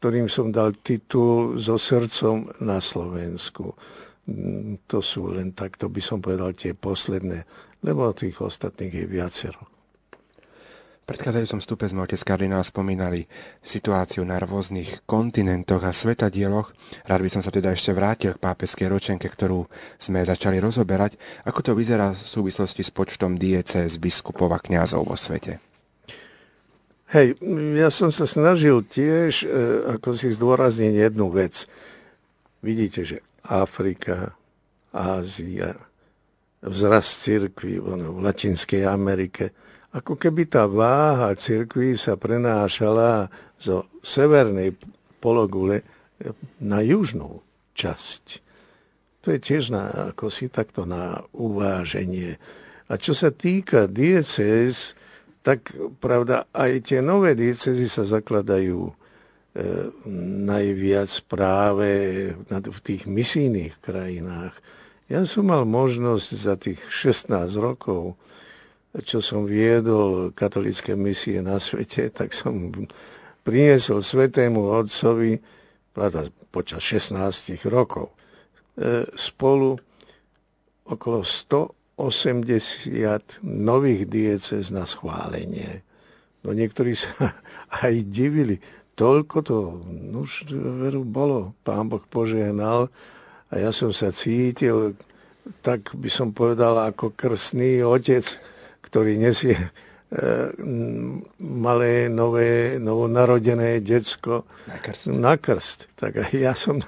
[0.00, 3.76] ktorým som dal titul So srdcom na Slovensku.
[4.28, 7.44] Mm, to sú len takto by som povedal tie posledné,
[7.84, 9.69] lebo tých ostatných je viacero
[11.10, 13.26] predchádzajúcom stupe sme otec kardinál spomínali
[13.66, 16.70] situáciu na rôznych kontinentoch a svetadieloch.
[17.02, 19.66] Rád by som sa teda ešte vrátil k pápeskej ročenke, ktorú
[19.98, 21.18] sme začali rozoberať.
[21.42, 23.34] Ako to vyzerá v súvislosti s počtom
[23.90, 25.58] z biskupov a kňazov vo svete?
[27.10, 27.42] Hej,
[27.74, 29.46] ja som sa snažil tiež, e,
[29.98, 31.66] ako si zdôrazniť jednu vec.
[32.62, 34.38] Vidíte, že Afrika,
[34.94, 35.74] Ázia,
[36.62, 39.50] vzrast cirkvi v Latinskej Amerike,
[39.90, 43.26] ako keby tá váha cirkví sa prenášala
[43.58, 44.78] zo severnej
[45.18, 45.82] pologule
[46.62, 47.42] na južnú
[47.74, 48.24] časť.
[49.20, 52.40] To je tiež na, ako si takto na uváženie.
[52.88, 54.96] A čo sa týka diecéz,
[55.44, 58.94] tak pravda, aj tie nové diecezy sa zakladajú e,
[60.46, 61.90] najviac práve
[62.48, 64.56] v tých misijných krajinách.
[65.10, 68.14] Ja som mal možnosť za tých 16 rokov
[68.98, 72.74] čo som viedol katolické misie na svete, tak som
[73.46, 75.38] priniesol svetému otcovi
[75.94, 78.10] pravda, počas 16 rokov
[78.78, 79.78] e, spolu
[80.90, 85.82] okolo 180 nových diecez na schválenie.
[86.42, 87.38] No niektorí sa
[87.84, 88.58] aj divili.
[88.98, 90.50] Toľko to, no už
[90.82, 92.90] veru bolo, pán Boh požehnal
[93.48, 94.92] a ja som sa cítil,
[95.64, 98.20] tak by som povedal, ako krstný otec,
[98.80, 99.68] ktorý nesie e,
[101.40, 105.04] malé, nové, novonarodené decko na krst.
[105.12, 105.78] na krst.
[105.96, 106.82] Tak ja som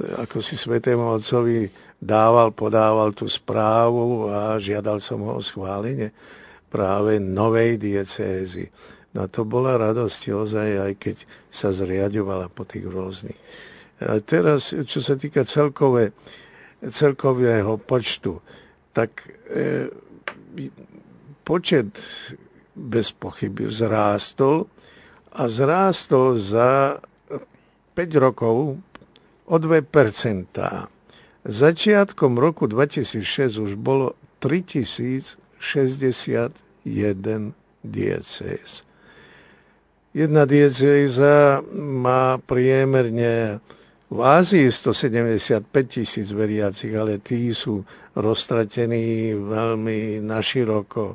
[0.00, 1.68] ako si svetému otcovi
[2.00, 6.14] dával, podával tú správu a žiadal som ho o schválenie
[6.70, 8.70] práve novej diecézy.
[9.10, 11.16] No to bola radosť ozaj, aj keď
[11.50, 13.38] sa zriadovala po tých rôznych.
[14.00, 16.14] A teraz, čo sa týka celkové,
[16.80, 18.40] celkového počtu,
[18.94, 19.90] tak e,
[21.44, 22.00] počet
[22.76, 24.66] bez pochyby vzrástol
[25.32, 26.98] a zrástol za
[27.94, 28.76] 5 rokov
[29.46, 29.80] o 2
[31.44, 34.12] Začiatkom roku 2006 už bolo
[34.44, 36.60] 3061
[37.84, 38.84] diecéz.
[40.10, 43.62] Jedna diecéza má priemerne
[44.10, 47.86] v Ázii 175 tisíc veriacich, ale tí sú
[48.18, 51.14] roztratení veľmi naširoko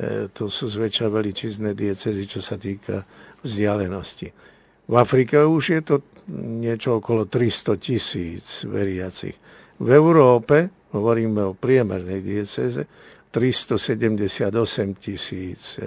[0.00, 3.02] E, to sú zväčša veličizné diecezy, čo sa týka
[3.42, 4.28] vzdialenosti.
[4.86, 5.96] V Afrike už je to
[6.40, 9.34] niečo okolo 300 tisíc veriacich.
[9.82, 12.86] V Európe, hovoríme o priemernej dieceze,
[13.30, 14.50] 378
[14.98, 15.78] tisíc.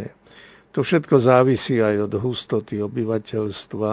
[0.74, 3.92] To všetko závisí aj od hustoty obyvateľstva,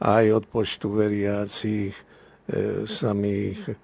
[0.00, 2.02] aj od počtu veriacich e,
[2.88, 3.76] samých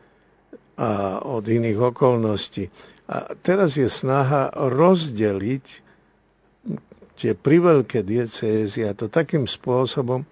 [0.76, 2.68] a od iných okolností.
[3.09, 5.66] A teraz je snaha rozdeliť
[7.16, 10.29] tie priveľké diecézy a to takým spôsobom,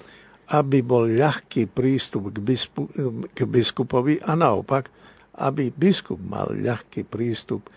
[0.53, 2.85] aby bol ľahký prístup k, bispu,
[3.33, 4.93] k biskupovi a naopak,
[5.41, 7.73] aby biskup mal ľahký prístup e,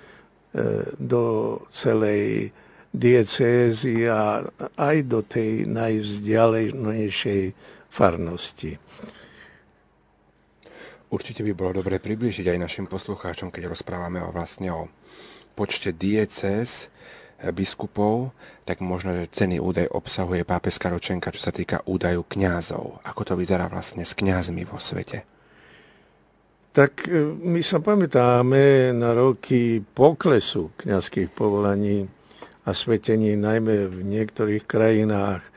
[0.99, 2.51] do celej
[2.91, 4.43] diecézy a
[4.75, 7.43] aj do tej najvzdialenejšej
[7.97, 8.77] farnosti.
[11.09, 14.85] Určite by bolo dobre približiť aj našim poslucháčom, keď rozprávame o vlastne o
[15.57, 18.37] počte diecéz eh, biskupov,
[18.69, 23.01] tak možno, že cený údaj obsahuje pápežská ročenka, čo sa týka údaju kňazov.
[23.01, 25.25] Ako to vyzerá vlastne s kňazmi vo svete?
[26.75, 32.05] Tak eh, my sa pamätáme na roky poklesu kňazských povolaní
[32.67, 35.56] a svetení, najmä v niektorých krajinách,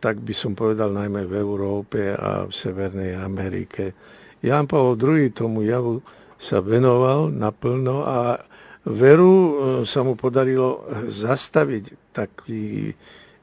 [0.00, 3.96] tak by som povedal najmä v Európe a v Severnej Amerike
[4.40, 6.00] Jan Pavel II tomu javu
[6.40, 8.40] sa venoval naplno a
[8.88, 9.52] veru e,
[9.84, 12.96] sa mu podarilo zastaviť taký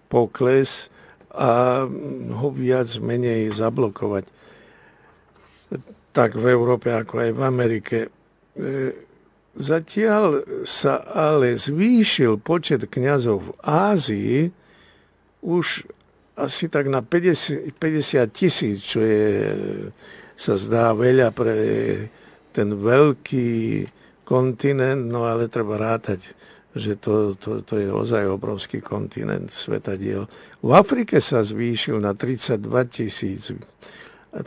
[0.09, 0.89] pokles
[1.29, 1.85] a
[2.33, 4.25] ho viac menej zablokovať.
[6.09, 7.97] Tak v Európe, ako aj v Amerike.
[8.01, 8.09] E,
[9.53, 14.37] zatiaľ sa ale zvýšil počet kňazov v Ázii
[15.45, 15.85] už
[16.37, 19.25] asi tak na 50, 50 tisíc, čo je
[20.37, 21.57] sa zdá veľa pre
[22.53, 23.49] ten veľký
[24.21, 26.37] kontinent, no ale treba rátať,
[26.77, 30.29] že to, to, to je ozaj obrovský kontinent svetadiel.
[30.61, 32.61] V Afrike sa zvýšil na 32
[32.93, 33.49] tisíc.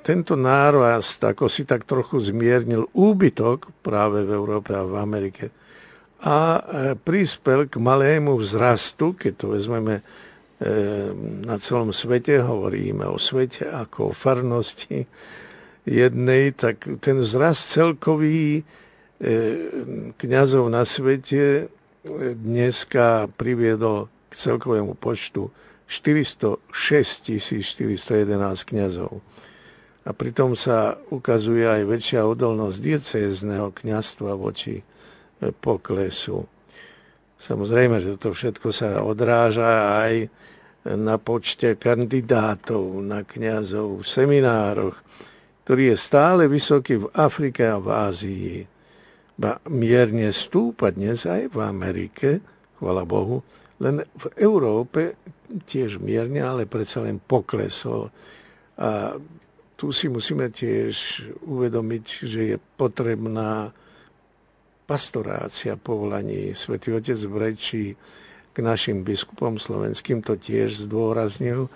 [0.07, 5.50] Tento nárast ako si tak trochu zmiernil úbytok práve v Európe a v Amerike
[6.20, 6.62] a e,
[7.00, 10.05] prispel k malému vzrastu, keď to vezmeme
[11.40, 15.09] na celom svete, hovoríme o svete ako o farnosti,
[15.88, 18.62] jednej, tak ten vzrast celkový e,
[20.14, 25.51] kňazov na svete e, dneska priviedol k celkovému počtu
[25.88, 28.31] 406 411
[28.70, 29.18] kňazov.
[30.07, 34.85] A pritom sa ukazuje aj väčšia odolnosť diecézneho kňazstva voči e,
[35.51, 36.46] poklesu.
[37.40, 40.29] Samozrejme, že to všetko sa odráža aj
[40.85, 44.97] na počte kandidátov na kňazov v seminároch,
[45.69, 48.55] ktorý je stále vysoký v Afrike a v Ázii.
[49.37, 52.29] Ba mierne stúpa dnes aj v Amerike,
[52.81, 53.45] chvala Bohu,
[53.81, 55.16] len v Európe
[55.51, 58.12] tiež mierne, ale predsa len poklesol.
[58.81, 59.16] A
[59.77, 63.73] tu si musíme tiež uvedomiť, že je potrebná
[64.85, 66.53] pastorácia povolaní.
[66.53, 67.83] Svetý Otec v reči
[68.61, 71.68] našim biskupom slovenským to tiež zdôraznil,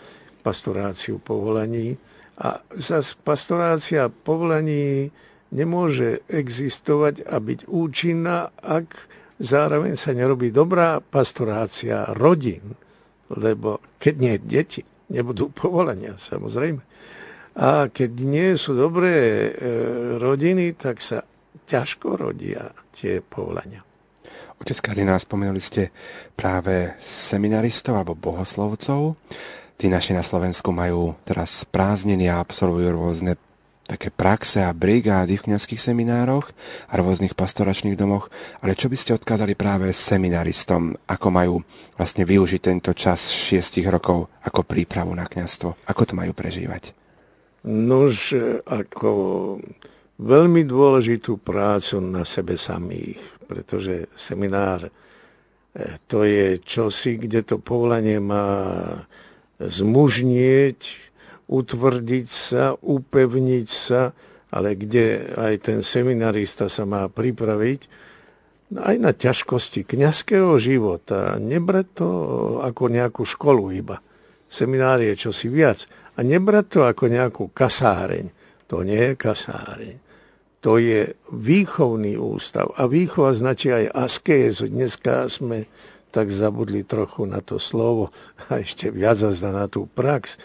[0.44, 1.97] pastoráciu povolaní
[2.37, 5.09] a zase pastorácia povolaní
[5.55, 12.77] nemôže existovať a byť účinná, ak zároveň sa nerobí dobrá pastorácia rodín,
[13.31, 16.83] lebo keď nie deti, nebudú povolania, samozrejme.
[17.55, 19.51] A keď nie sú dobré e,
[20.18, 21.23] rodiny, tak sa
[21.70, 23.87] ťažko rodia tie povolania.
[24.64, 25.92] Otec Kardinál, spomenuli ste
[26.33, 29.12] práve seminaristov alebo bohoslovcov.
[29.77, 33.37] Tí naši na Slovensku majú teraz prázdniny a absolvujú rôzne
[33.85, 36.48] také praxe a brigády v kniazských seminároch
[36.88, 38.33] a rôznych pastoračných domoch,
[38.64, 41.55] ale čo by ste odkázali práve seminaristom, ako majú
[42.00, 45.77] vlastne využiť tento čas šiestich rokov ako prípravu na kniazstvo?
[45.85, 46.96] Ako to majú prežívať?
[47.68, 48.33] Nož
[48.64, 49.12] ako
[50.18, 58.18] veľmi dôležitú prácu na sebe samých, pretože seminár eh, to je čosi, kde to povolanie
[58.22, 58.46] má
[59.59, 60.81] zmužnieť,
[61.46, 64.16] utvrdiť sa, upevniť sa,
[64.55, 67.90] ale kde aj ten seminarista sa má pripraviť
[68.74, 71.37] aj na ťažkosti kňazského života.
[71.38, 72.09] Nebrať to
[72.62, 74.00] ako nejakú školu iba.
[74.50, 75.87] Seminár je čosi viac.
[76.14, 78.31] A nebrať to ako nejakú kasáreň.
[78.68, 79.96] To nie je kasáreň.
[80.64, 82.72] To je výchovný ústav.
[82.81, 84.72] A výchova značí aj askézu.
[84.72, 85.68] Dneska sme
[86.09, 88.15] tak zabudli trochu na to slovo
[88.48, 90.38] a ešte viac zazda na tú prax.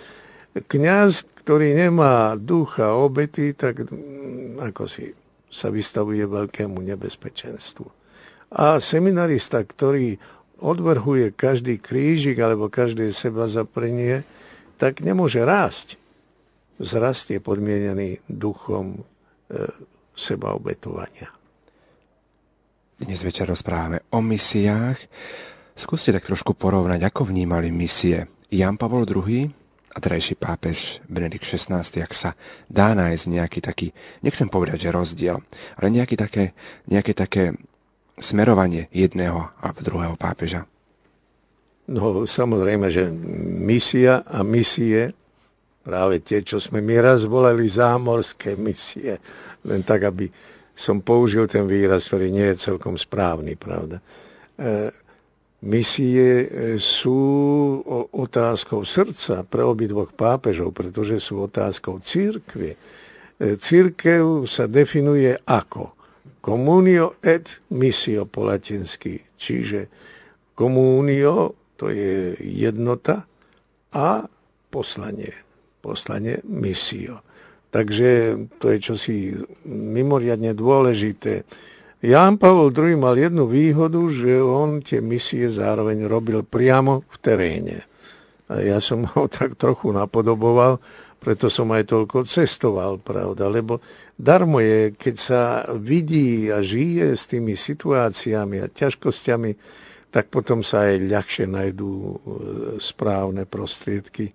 [0.58, 5.14] Kňaz, ktorý nemá ducha obety, tak mm, ako si
[5.54, 7.86] sa vystavuje veľkému nebezpečenstvu.
[8.50, 10.18] A seminarista, ktorý
[10.58, 14.26] odvrhuje každý krížik alebo každé seba zaprenie,
[14.82, 15.99] tak nemôže rásť.
[16.80, 19.02] Vzrast je podmienený duchom e,
[20.16, 21.28] seba obetovania.
[22.96, 24.96] Dnes večer rozprávame o misiách.
[25.76, 29.52] Skúste tak trošku porovnať, ako vnímali misie Jan Pavol II
[29.92, 32.40] a terajší pápež Benedikt XVI, ak sa
[32.72, 33.88] dá nájsť nejaký taký,
[34.24, 35.44] nechcem povedať, že rozdiel,
[35.76, 36.56] ale nejaký také,
[36.88, 37.60] nejaké také
[38.24, 40.64] smerovanie jedného a druhého pápeža.
[41.92, 43.12] No samozrejme, že
[43.68, 45.12] misia a misie,
[45.84, 49.18] práve tie, čo sme my raz volali zámorské misie,
[49.66, 50.30] len tak, aby
[50.76, 54.00] som použil ten výraz, ktorý nie je celkom správny, pravda.
[54.00, 54.04] E,
[55.68, 56.48] misie
[56.80, 57.20] sú
[58.16, 62.80] otázkou srdca pre obidvoch pápežov, pretože sú otázkou církvy.
[63.40, 66.00] Církev sa definuje ako
[66.40, 69.92] Communio et missio po latinsky, čiže
[70.56, 73.28] komunio to je jednota
[73.92, 74.24] a
[74.72, 75.49] poslanie.
[75.80, 77.24] Poslanie missio.
[77.70, 79.18] Takže to je čosi
[79.70, 81.46] mimoriadne dôležité.
[82.00, 87.78] Ján Pavol II mal jednu výhodu, že on tie misie zároveň robil priamo v teréne.
[88.50, 90.82] A ja som ho tak trochu napodoboval,
[91.20, 93.84] preto som aj toľko cestoval, pravda, lebo
[94.16, 95.42] darmo je, keď sa
[95.76, 99.52] vidí a žije s tými situáciami a ťažkosťami,
[100.10, 102.14] tak potom sa aj ľahšie najdú e,
[102.82, 104.34] správne prostriedky.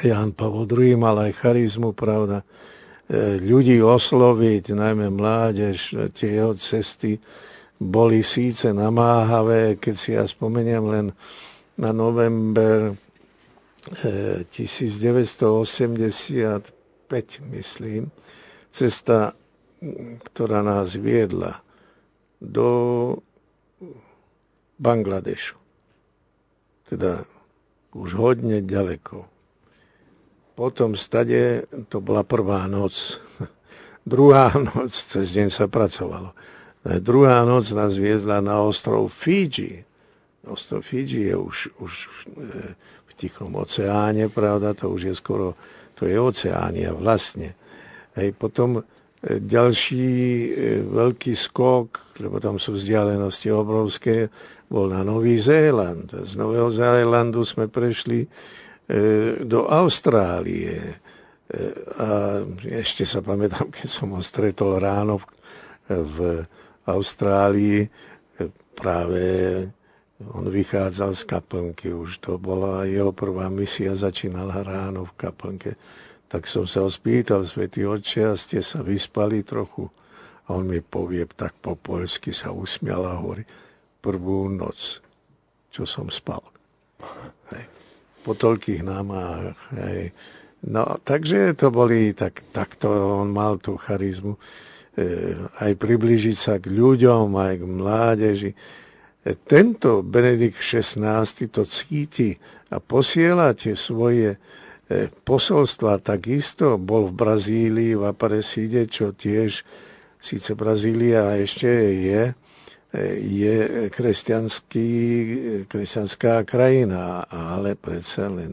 [0.00, 2.40] Jan Pavel II mal aj charizmu, pravda,
[3.10, 7.20] e, ľudí osloviť, najmä mládež, tie jeho cesty
[7.76, 11.12] boli síce namáhavé, keď si ja spomeniem len
[11.76, 12.96] na november
[14.48, 15.52] 1985,
[17.50, 18.14] myslím,
[18.70, 19.34] cesta,
[20.30, 21.58] ktorá nás viedla
[22.38, 23.18] do
[24.78, 25.58] Bangladešu.
[26.86, 27.26] Teda
[27.92, 29.31] už hodne ďaleko.
[30.52, 33.18] Potom stade, to bola prvá noc,
[34.12, 36.36] druhá noc, cez deň sa pracovalo.
[36.82, 39.86] Druhá noc nás viedla na ostrov Fiji.
[40.44, 41.92] Ostrov Fiji je už, už
[42.34, 42.74] e,
[43.22, 45.54] Tichom oceáne, pravda, to už je skoro,
[45.94, 47.54] to je oceánia vlastne.
[48.18, 50.50] Hej, potom e, ďalší e,
[50.82, 54.26] veľký skok, lebo tam sú vzdialenosti obrovské,
[54.66, 56.10] bol na Nový Zéland.
[56.10, 58.26] Z Nového Zélandu sme prešli
[59.48, 61.00] do Austrálie.
[61.96, 65.20] A ešte sa pamätám, keď som ho stretol ráno
[65.88, 66.44] v,
[66.82, 67.86] Austrálii,
[68.74, 69.22] práve
[70.34, 75.78] on vychádzal z kaplnky, už to bola jeho prvá misia, začínala ráno v kaplnke.
[76.26, 79.86] Tak som sa ho spýtal, svätý oče, a ste sa vyspali trochu?
[80.50, 83.46] A on mi povie, tak po poľsky sa usmial a hovorí,
[84.02, 84.98] prvú noc,
[85.70, 86.42] čo som spal.
[88.22, 89.58] Po toľkých námách.
[89.74, 90.14] Hej.
[90.62, 94.40] No, takže to boli, tak, takto on mal tú charizmu, e,
[95.58, 98.52] aj priblížiť sa k ľuďom, aj k mládeži
[99.46, 102.34] tento Benedikt XVI to cíti
[102.74, 104.38] a posiela tie svoje e,
[105.22, 106.74] posolstva takisto.
[106.74, 109.62] Bol v Brazílii, v Aparecide, čo tiež,
[110.18, 111.70] síce Brazília ešte
[112.02, 112.34] je, e,
[113.24, 113.88] je
[115.64, 118.52] kresťanská krajina, ale predsa len.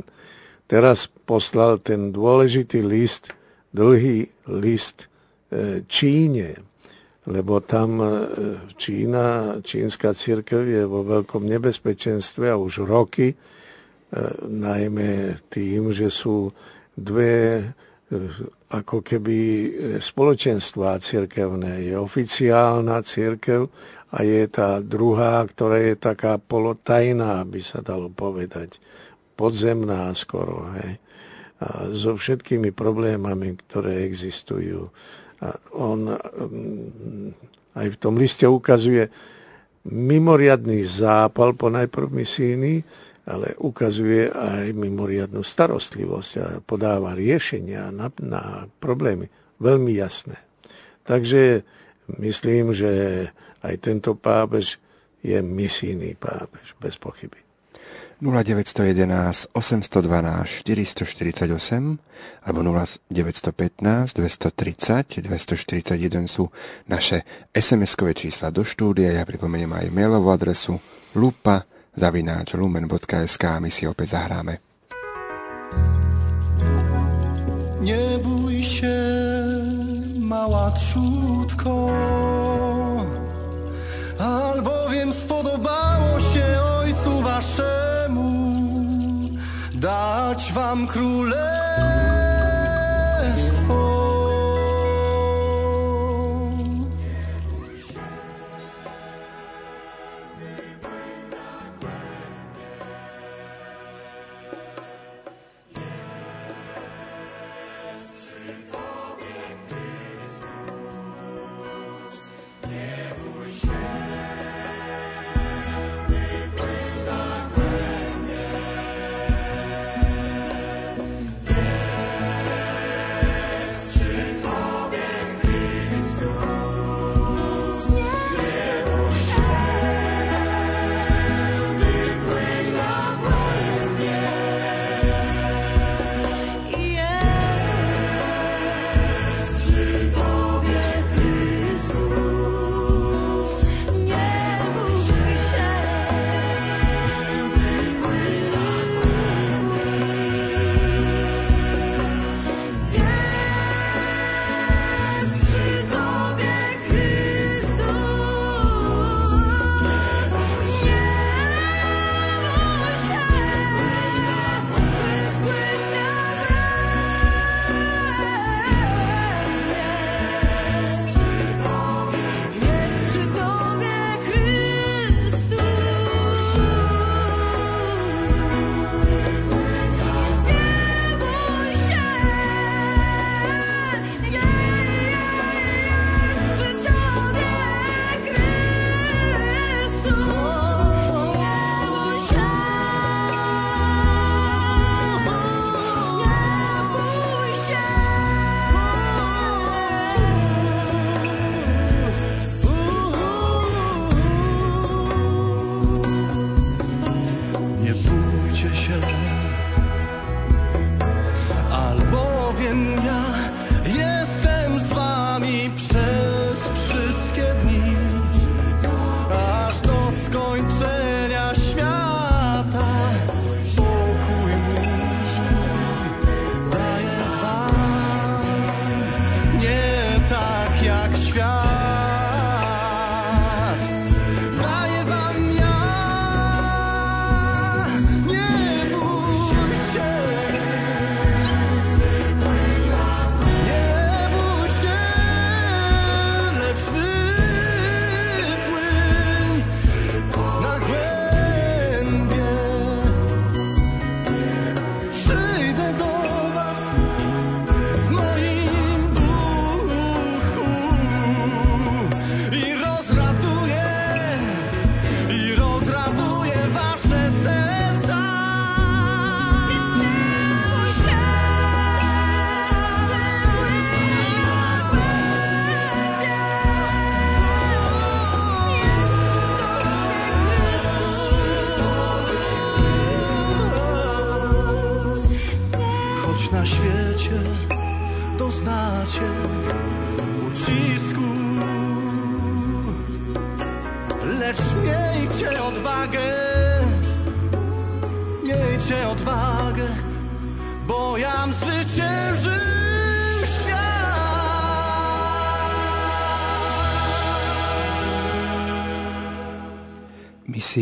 [0.69, 3.33] Teraz poslal ten dôležitý list,
[3.73, 5.09] dlhý list
[5.49, 6.61] e, Číne,
[7.25, 8.09] lebo tam e,
[8.77, 13.37] Čína, čínska církev je vo veľkom nebezpečenstve a už roky, e,
[14.45, 16.53] najmä tým, že sú
[16.93, 17.65] dve
[18.73, 19.37] ako keby
[20.01, 21.93] spoločenstvá církevné.
[21.93, 23.69] Je oficiálna církev
[24.09, 28.81] a je tá druhá, ktorá je taká polotajná, by sa dalo povedať.
[29.37, 30.65] Podzemná skoro.
[30.81, 30.97] Hej.
[31.59, 34.89] A so všetkými problémami, ktoré existujú
[35.75, 37.27] on mm,
[37.79, 39.07] aj v tom liste ukazuje
[39.87, 42.83] mimoriadný zápal po najprv misijný,
[43.29, 49.29] ale ukazuje aj mimoriadnú starostlivosť a podáva riešenia na, na problémy.
[49.61, 50.35] Veľmi jasné.
[51.07, 51.63] Takže
[52.19, 52.91] myslím, že
[53.63, 54.79] aj tento pápež
[55.23, 57.39] je misijný pápež, bez pochyby.
[58.19, 61.99] 0911 812 448
[62.43, 66.51] alebo 0915 230 241 sú
[66.91, 67.23] naše
[67.55, 69.15] SMS-kové čísla do štúdia.
[69.15, 70.75] Ja pripomeniem aj mailovú adresu
[71.15, 71.63] lupa
[71.95, 74.59] zavináč lumen.sk a my si opäť zahráme.
[77.79, 78.19] Nie
[78.63, 78.95] się,
[80.19, 81.89] mała trzutko,
[90.69, 91.58] Am królem.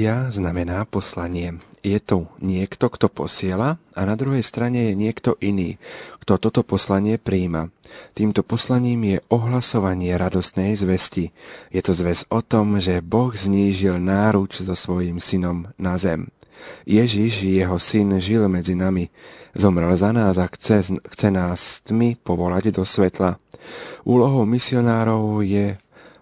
[0.08, 1.60] Misia znamená poslanie.
[1.84, 5.76] Je tu niekto, kto posiela a na druhej strane je niekto iný,
[6.24, 7.76] kto toto poslanie príjma.
[8.16, 11.36] Týmto poslaním je ohlasovanie radostnej zvesti.
[11.76, 16.32] Je to zväz o tom, že Boh znížil náruč so svojím synom na zem.
[16.88, 19.12] Ježiš, jeho syn, žil medzi nami.
[19.60, 23.44] Zomrel za nás a chce, chce nás tmy povolať do svetla.
[24.08, 25.76] Úlohou misionárov je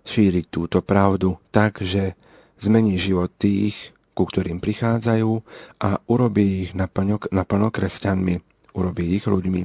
[0.10, 2.18] šíriť túto pravdu tak, že
[2.60, 5.32] zmení život tých, ku ktorým prichádzajú
[5.84, 8.36] a urobí ich naplno, naplno kresťanmi,
[8.76, 9.62] urobí ich ľuďmi.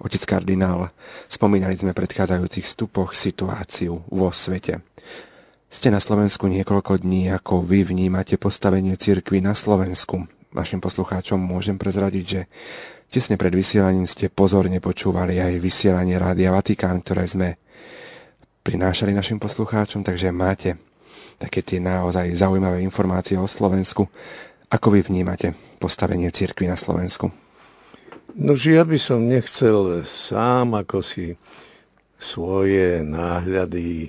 [0.00, 0.92] Otec kardinál,
[1.28, 4.84] spomínali sme v predchádzajúcich stupoch situáciu vo svete.
[5.68, 10.30] Ste na Slovensku niekoľko dní, ako vy vnímate postavenie cirkvy na Slovensku.
[10.54, 12.40] Našim poslucháčom môžem prezradiť, že
[13.10, 17.58] tesne pred vysielaním ste pozorne počúvali aj vysielanie Rádia Vatikán, ktoré sme
[18.62, 20.78] prinášali našim poslucháčom, takže máte
[21.38, 24.08] také tie naozaj zaujímavé informácie o Slovensku.
[24.70, 27.30] Ako vy vnímate postavenie cirkvi na Slovensku?
[28.34, 31.38] No, že ja by som nechcel sám ako si
[32.18, 34.08] svoje náhľady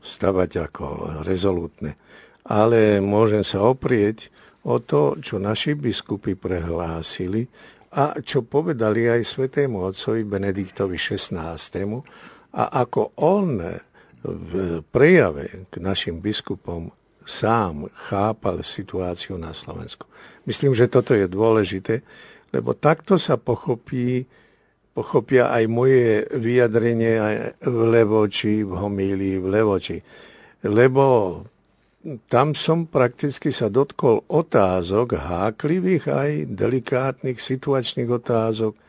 [0.00, 0.86] stavať ako
[1.28, 2.00] rezolutné.
[2.48, 4.32] Ale môžem sa oprieť
[4.64, 7.44] o to, čo naši biskupy prehlásili
[7.92, 11.56] a čo povedali aj svetému otcovi Benediktovi XVI.
[12.56, 13.60] A ako on
[14.22, 16.90] v prejave k našim biskupom
[17.28, 20.08] sám chápal situáciu na Slovensku.
[20.48, 22.00] Myslím, že toto je dôležité,
[22.50, 24.24] lebo takto sa pochopí,
[24.96, 27.14] pochopia aj moje vyjadrenie
[27.60, 29.98] v Levoči, v homílii v Levoči.
[30.64, 31.04] Lebo
[32.32, 38.80] tam som prakticky sa dotkol otázok háklivých aj delikátnych situačných otázok, e,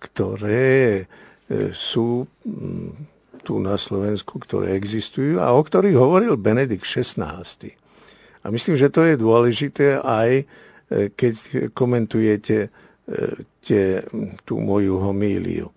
[0.00, 1.04] ktoré e,
[1.76, 2.24] sú
[3.42, 7.42] tu na Slovensku, ktoré existujú a o ktorých hovoril Benedikt XVI.
[8.42, 10.44] A myslím, že to je dôležité aj e,
[11.14, 11.34] keď
[11.74, 12.68] komentujete e,
[13.62, 14.02] tie,
[14.46, 15.70] tú moju homíliu.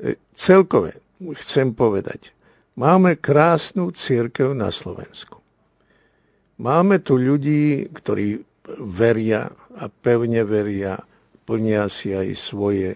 [0.00, 1.00] E, celkové
[1.40, 2.32] chcem povedať,
[2.76, 5.40] máme krásnu církev na Slovensku.
[6.60, 8.40] Máme tu ľudí, ktorí
[8.80, 11.00] veria a pevne veria,
[11.42, 12.94] plnia si aj svoje,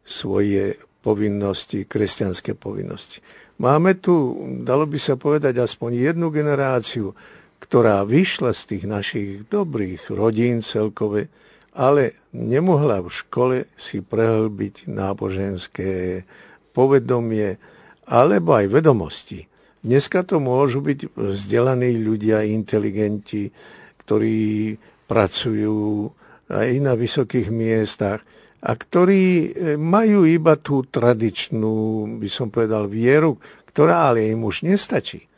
[0.00, 3.20] svoje povinnosti, kresťanské povinnosti.
[3.60, 7.12] Máme tu, dalo by sa povedať, aspoň jednu generáciu,
[7.60, 11.28] ktorá vyšla z tých našich dobrých rodín celkové,
[11.76, 16.24] ale nemohla v škole si prehlbiť náboženské
[16.72, 17.60] povedomie
[18.08, 19.44] alebo aj vedomosti.
[19.84, 23.52] Dneska to môžu byť vzdelaní ľudia, inteligenti,
[24.00, 26.08] ktorí pracujú
[26.48, 28.24] aj na vysokých miestach
[28.64, 33.36] a ktorí e, majú iba tú tradičnú, by som povedal, vieru,
[33.68, 35.28] ktorá ale im už nestačí.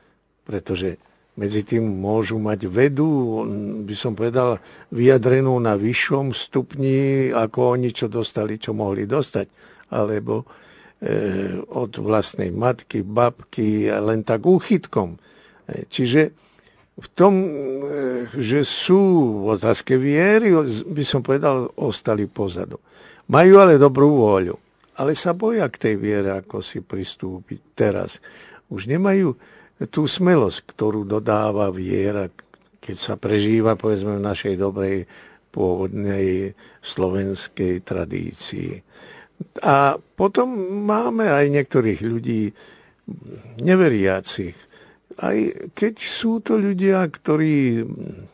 [0.46, 1.02] Pretože
[1.34, 3.42] medzi tým môžu mať vedu,
[3.82, 4.62] by som povedal,
[4.94, 9.46] vyjadrenú na vyššom stupni, ako oni, čo dostali, čo mohli dostať.
[9.90, 10.46] Alebo e,
[11.66, 15.18] od vlastnej matky, babky, len tak úchytkom.
[15.66, 16.30] E, čiže
[16.96, 17.48] v tom, e,
[18.38, 19.02] že sú
[19.50, 20.56] otázke viery,
[20.88, 22.80] by som povedal, ostali pozadu.
[23.26, 24.54] Majú ale dobrú vôľu,
[25.02, 28.22] ale sa boja k tej viere, ako si pristúpiť teraz.
[28.70, 29.34] Už nemajú
[29.90, 32.30] tú smelosť, ktorú dodáva viera,
[32.78, 35.10] keď sa prežíva, povedzme, v našej dobrej
[35.50, 38.78] pôvodnej slovenskej tradícii.
[39.66, 40.52] A potom
[40.86, 42.54] máme aj niektorých ľudí
[43.60, 44.56] neveriacich,
[45.16, 45.36] aj
[45.72, 47.84] keď sú to ľudia, ktorí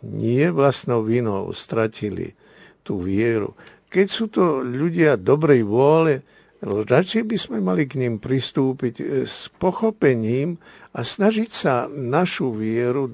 [0.03, 2.34] nie vlastnou vinou stratili
[2.82, 3.55] tú vieru,
[3.93, 6.24] keď sú to ľudia dobrej vôle,
[6.64, 10.57] radšej by sme mali k ním pristúpiť e, s pochopením
[10.97, 13.12] a snažiť sa našu vieru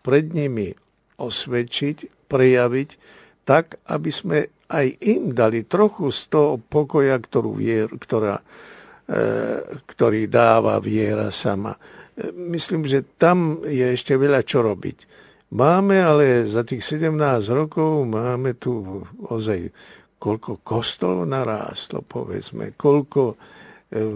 [0.00, 0.72] pred nimi
[1.20, 2.90] osvedčiť, prejaviť,
[3.44, 4.38] tak, aby sme
[4.70, 8.40] aj im dali trochu z toho pokoja, ktorú vier, ktorá,
[9.04, 9.20] e,
[9.84, 11.74] ktorý dáva viera sama.
[11.74, 14.98] E, myslím, že tam je ešte veľa čo robiť.
[15.50, 17.10] Máme ale za tých 17
[17.50, 19.74] rokov, máme tu ozaj
[20.20, 23.34] koľko kostolov narástlo, povedzme, koľko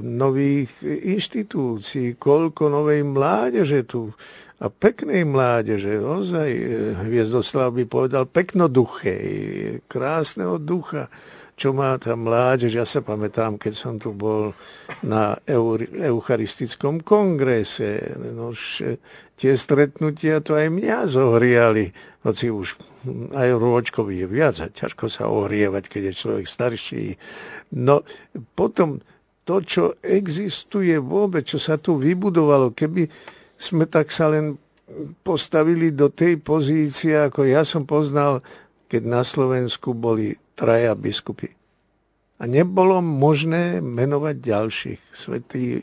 [0.07, 4.15] nových inštitúcií, koľko novej mládeže tu
[4.63, 6.51] a peknej mládeže, ozaj
[7.03, 9.27] Hviezdoslav by povedal peknoduchej,
[9.91, 11.11] krásneho ducha,
[11.55, 12.75] čo má tá mládež.
[12.75, 14.55] Ja sa pamätám, keď som tu bol
[15.07, 18.03] na Eucharistickom kongrese,
[18.35, 18.51] no,
[19.39, 21.95] tie stretnutia to aj mňa zohriali,
[22.27, 22.75] hoci už
[23.37, 27.05] aj rôčkový je viac a ťažko sa ohrievať, keď je človek starší.
[27.77, 28.03] No
[28.57, 29.05] potom
[29.45, 33.07] to, čo existuje vôbec, čo sa tu vybudovalo, keby
[33.61, 34.57] sme tak sa len
[35.21, 38.41] postavili do tej pozície, ako ja som poznal,
[38.89, 41.53] keď na Slovensku boli traja biskupy.
[42.39, 45.03] A nebolo možné menovať ďalších.
[45.15, 45.83] Svetý e,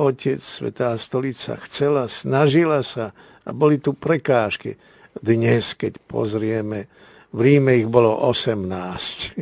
[0.00, 3.12] Otec, Svetá stolica chcela, snažila sa
[3.44, 4.80] a boli tu prekážky.
[5.12, 6.88] Dnes, keď pozrieme,
[7.32, 8.64] v Ríme ich bolo 18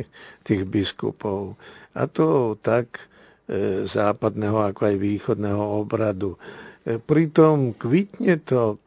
[0.47, 1.55] tých biskupov.
[1.95, 3.11] A to tak
[3.51, 6.39] E, západného ako aj východného obradu.
[6.87, 8.79] E, pritom kvitne to,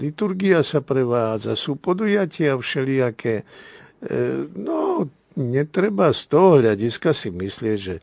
[0.00, 3.42] liturgia sa prevádza, sú podujatia všelijaké.
[4.54, 4.85] No,
[5.36, 7.96] netreba z toho hľadiska si myslieť, že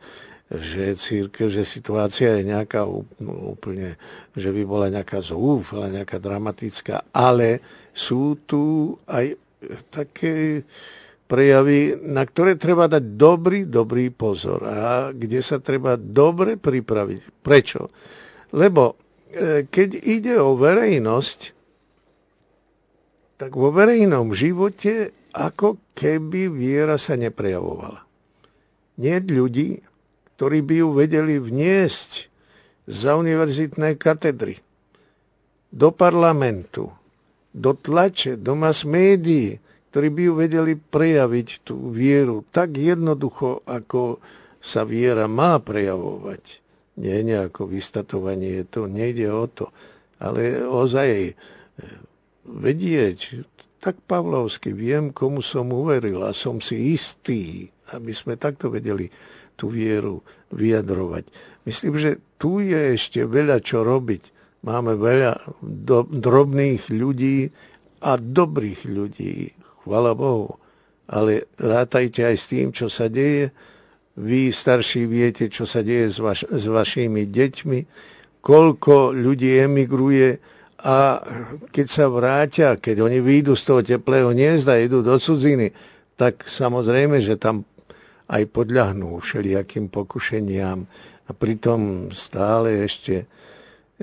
[0.54, 2.86] že církev, že situácia je nejaká
[3.26, 3.98] úplne,
[4.38, 9.34] že by bola nejaká zúfala, nejaká dramatická, ale sú tu aj
[9.90, 10.62] také
[11.26, 17.42] prejavy, na ktoré treba dať dobrý, dobrý pozor a kde sa treba dobre pripraviť.
[17.42, 17.90] Prečo?
[18.54, 18.94] Lebo
[19.34, 21.40] e, keď ide o verejnosť,
[23.42, 28.06] tak vo verejnom živote ako keby viera sa neprejavovala.
[29.02, 29.82] Nie ľudí,
[30.38, 32.30] ktorí by ju vedeli vniesť
[32.86, 34.62] za univerzitné katedry,
[35.74, 36.94] do parlamentu,
[37.50, 39.58] do tlače, do mass médií,
[39.90, 44.22] ktorí by ju vedeli prejaviť tú vieru tak jednoducho, ako
[44.62, 46.62] sa viera má prejavovať.
[47.02, 49.74] Nie nejako vystatovanie, to nejde o to,
[50.22, 51.34] ale ozaj e,
[52.46, 53.44] vedieť,
[53.84, 59.12] tak Pavlovsky, viem, komu som uveril a som si istý, aby sme takto vedeli
[59.60, 60.24] tú vieru
[60.56, 61.28] vyjadrovať.
[61.68, 64.32] Myslím, že tu je ešte veľa čo robiť.
[64.64, 67.52] Máme veľa do, drobných ľudí
[68.00, 69.52] a dobrých ľudí,
[69.84, 70.56] chvala Bohu.
[71.12, 73.52] Ale rátajte aj s tým, čo sa deje.
[74.16, 77.80] Vy, starší, viete, čo sa deje s, vaš- s vašimi deťmi,
[78.40, 80.40] koľko ľudí emigruje
[80.84, 81.24] a
[81.72, 85.72] keď sa vrátia, keď oni výjdu z toho teplého hniezda, idú do cudziny,
[86.20, 87.64] tak samozrejme, že tam
[88.28, 90.84] aj podľahnú všelijakým pokušeniam
[91.28, 93.32] a pritom stále ešte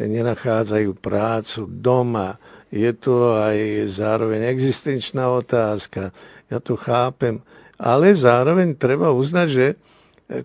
[0.01, 6.15] nenachádzajú prácu doma, je to aj zároveň existenčná otázka.
[6.47, 7.43] Ja to chápem.
[7.81, 9.67] Ale zároveň treba uznať, že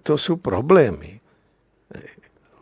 [0.01, 1.21] to sú problémy.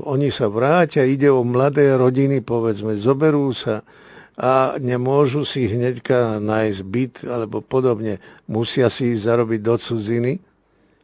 [0.02, 3.86] Oni sa vrátia, ide o mladé rodiny, povedzme, zoberú sa
[4.34, 8.18] a nemôžu si hneďka nájsť byt alebo podobne.
[8.50, 10.34] Musia si ísť zarobiť do cudziny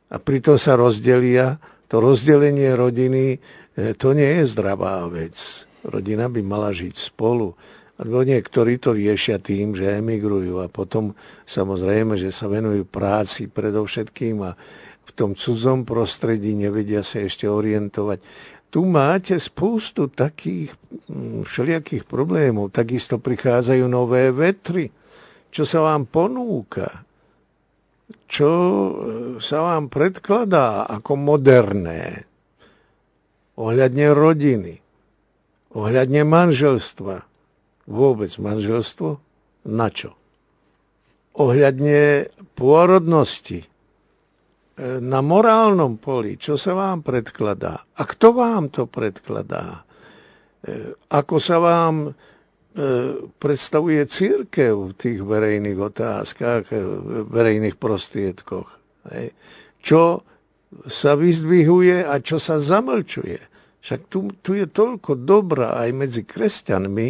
[0.10, 1.62] a pritom sa rozdelia.
[1.90, 5.38] To rozdelenie rodiny, eh, to nie je zdravá vec.
[5.86, 7.54] Rodina by mala žiť spolu.
[8.00, 11.12] Lebo niektorí to riešia tým, že emigrujú a potom
[11.44, 14.56] samozrejme, že sa venujú práci predovšetkým a
[15.04, 18.24] v tom cudzom prostredí nevedia sa ešte orientovať.
[18.70, 20.78] Tu máte spústu takých
[21.09, 22.70] mm, všelijakých problémov.
[22.70, 24.93] Takisto prichádzajú nové vetry.
[25.49, 27.01] Čo sa vám ponúka?
[28.30, 28.91] Čo e,
[29.41, 32.30] sa vám predkladá ako moderné?
[33.57, 34.80] Ohľadne rodiny,
[35.74, 37.26] ohľadne manželstva,
[37.89, 39.20] vôbec manželstvo?
[39.67, 40.13] Na čo?
[41.36, 43.65] Ohľadne pôrodnosti,
[44.80, 49.84] na morálnom poli, čo sa vám predkladá a kto vám to predkladá,
[50.63, 52.11] e, ako sa vám e,
[53.27, 56.71] predstavuje církev v tých verejných otázkach,
[57.27, 58.69] verejných prostriedkoch.
[59.80, 60.03] Čo
[60.86, 63.41] sa vyzdvihuje a čo sa zamlčuje.
[63.80, 67.07] Však tu, tu je toľko dobrá aj medzi kresťanmi,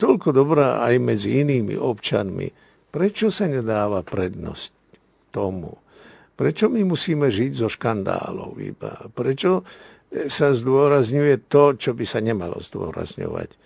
[0.00, 2.48] toľko dobrá aj medzi inými občanmi.
[2.88, 4.72] Prečo sa nedáva prednosť
[5.34, 5.85] tomu?
[6.36, 9.08] Prečo my musíme žiť zo škandálov iba?
[9.08, 9.64] Prečo
[10.28, 13.56] sa zdôrazňuje to, čo by sa nemalo zdôrazňovať?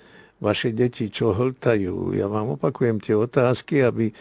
[0.40, 2.16] Vaše deti, čo hltajú?
[2.16, 4.14] Ja vám opakujem tie otázky, aby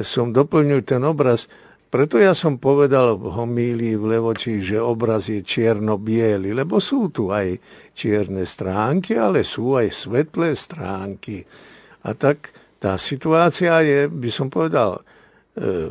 [0.00, 1.46] som doplnil ten obraz.
[1.90, 7.34] Preto ja som povedal v homílii v Levoči, že obraz je čierno-biely, lebo sú tu
[7.34, 7.58] aj
[7.92, 11.42] čierne stránky, ale sú aj svetlé stránky.
[12.06, 15.02] A tak tá situácia je, by som povedal,
[15.58, 15.90] e,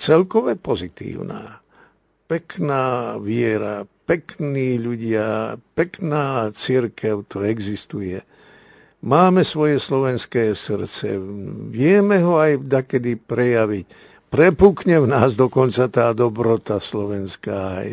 [0.00, 1.60] celkové pozitívna.
[2.30, 8.22] pekná viera, pekní ľudia, pekná církev tu existuje.
[9.02, 11.18] Máme svoje slovenské srdce,
[11.74, 13.86] vieme ho aj dakedy prejaviť.
[14.30, 17.88] Prepukne v nás dokonca tá dobrota slovenská aj.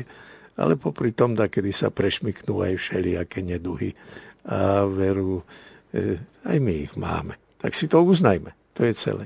[0.54, 3.98] Ale popri tom dakedy sa prešmiknú aj všelijaké neduhy.
[4.46, 5.42] A veru,
[5.90, 7.42] e, aj my ich máme.
[7.58, 8.54] Tak si to uznajme.
[8.78, 9.26] To je celé.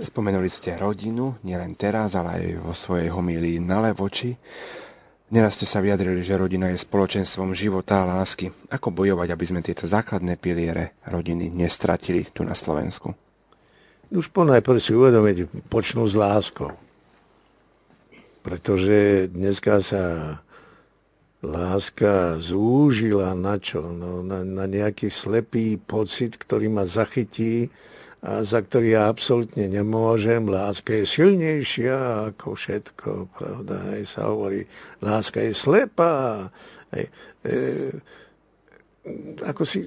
[0.00, 4.32] Spomenuli ste rodinu, nielen teraz, ale aj vo svojej homílii na Levoči.
[5.26, 8.54] Neraz ste sa vyjadrili, že rodina je spoločenstvom života a lásky.
[8.70, 13.10] Ako bojovať, aby sme tieto základné piliere rodiny nestratili tu na Slovensku?
[14.14, 16.78] Už ponajprv si uvedomiť, počnú s láskou.
[18.46, 20.04] Pretože dneska sa
[21.42, 23.82] láska zúžila na čo?
[23.82, 27.74] No, na, na nejaký slepý pocit, ktorý ma zachytí
[28.26, 30.50] za ktorý ja absolútne nemôžem.
[30.50, 33.94] Láska je silnejšia ako všetko, pravda?
[33.94, 34.66] Aj sa hovorí,
[34.98, 36.50] láska je slepá.
[36.90, 37.04] Aj,
[37.46, 37.50] e,
[39.46, 39.86] ako si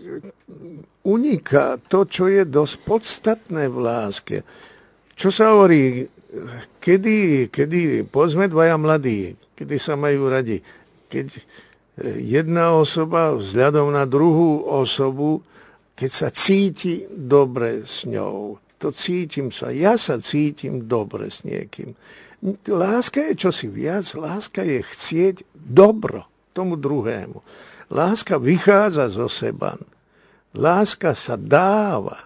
[1.04, 4.38] uniká to, čo je dosť podstatné v láske.
[5.20, 6.08] Čo sa hovorí,
[6.80, 10.64] kedy, kedy pozme dvaja mladí, kedy sa majú radi,
[11.12, 11.42] keď e,
[12.24, 15.44] jedna osoba vzhľadom na druhú osobu
[16.00, 18.56] keď sa cíti dobre s ňou.
[18.80, 19.76] To cítim sa.
[19.76, 21.92] Ja sa cítim dobre s niekým.
[22.72, 24.08] Láska je čosi viac.
[24.16, 26.24] Láska je chcieť dobro
[26.56, 27.44] tomu druhému.
[27.92, 29.76] Láska vychádza zo seba.
[30.56, 32.24] Láska sa dáva.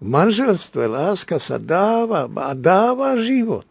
[0.00, 3.68] V manželstve láska sa dáva a dáva život.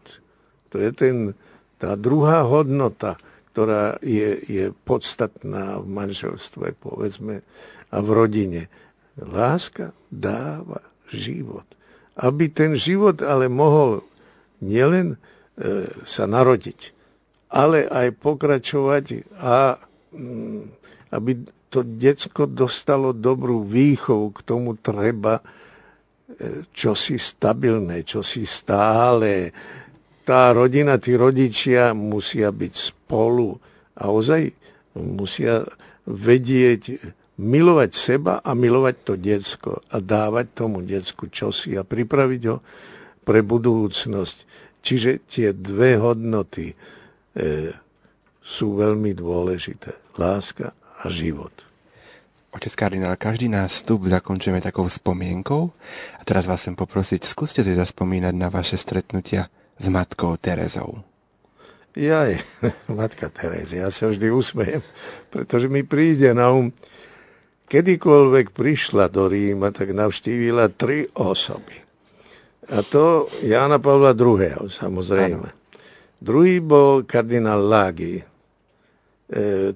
[0.70, 1.34] To je ten,
[1.82, 3.18] tá druhá hodnota,
[3.50, 7.42] ktorá je, je podstatná v manželstve, povedzme,
[7.90, 8.70] a v rodine.
[9.18, 11.66] Láska dáva život.
[12.14, 14.04] Aby ten život ale mohol
[14.60, 16.92] nielen e, sa narodiť,
[17.50, 19.04] ale aj pokračovať
[19.40, 19.80] a
[20.14, 20.62] mm,
[21.10, 25.42] aby to decko dostalo dobrú výchovu, k tomu treba e,
[26.70, 29.54] čosi stabilné, čosi stále.
[30.26, 33.56] Tá rodina, tí rodičia musia byť spolu
[33.98, 34.50] a ozaj
[34.98, 35.62] musia
[36.06, 42.60] vedieť milovať seba a milovať to decko a dávať tomu decku čosi a pripraviť ho
[43.24, 44.36] pre budúcnosť.
[44.84, 46.74] Čiže tie dve hodnoty e,
[48.44, 49.96] sú veľmi dôležité.
[50.20, 51.52] Láska a život.
[52.50, 55.70] Otec kardinál, každý nástup zakončujeme takou spomienkou.
[56.18, 59.46] A teraz vás chcem poprosiť, skúste si zaspomínať na vaše stretnutia
[59.78, 61.06] s matkou Terezou.
[61.94, 62.42] Jaj,
[63.00, 64.82] matka Tereza, ja sa vždy usmejem,
[65.30, 66.74] pretože mi príde na um,
[67.70, 71.78] kedykoľvek prišla do Ríma, tak navštívila tri osoby.
[72.70, 74.66] A to Jána Pavla II.
[74.66, 75.48] samozrejme.
[75.50, 75.58] Ano.
[76.20, 78.20] Druhý bol kardinál Lagi.
[78.20, 78.26] E,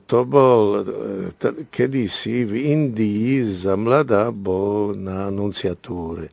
[0.05, 6.29] to bol e, t- kedysi v Indii za mladá bol na nunciatúre.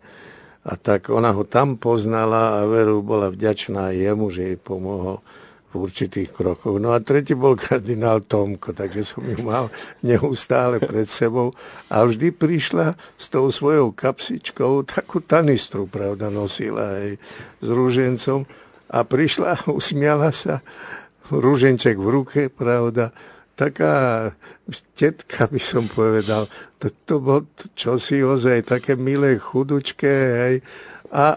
[0.62, 5.24] A tak ona ho tam poznala a veru bola vďačná jemu, že jej pomohol
[5.78, 6.82] určitých krokoch.
[6.82, 9.72] No a tretí bol kardinál Tomko, takže som ju mal
[10.04, 11.56] neustále pred sebou
[11.88, 17.20] a vždy prišla s tou svojou kapsičkou, takú tanistru, pravda, nosila aj
[17.64, 18.44] s rúžencom
[18.92, 20.60] a prišla, usmiala sa,
[21.32, 23.16] rúženček v ruke, pravda,
[23.56, 23.96] taká
[24.98, 26.52] tetka by som povedal,
[26.82, 27.48] to, to bolo
[27.78, 30.56] čosi ozaj také milé, chudučké, hej,
[31.12, 31.36] a,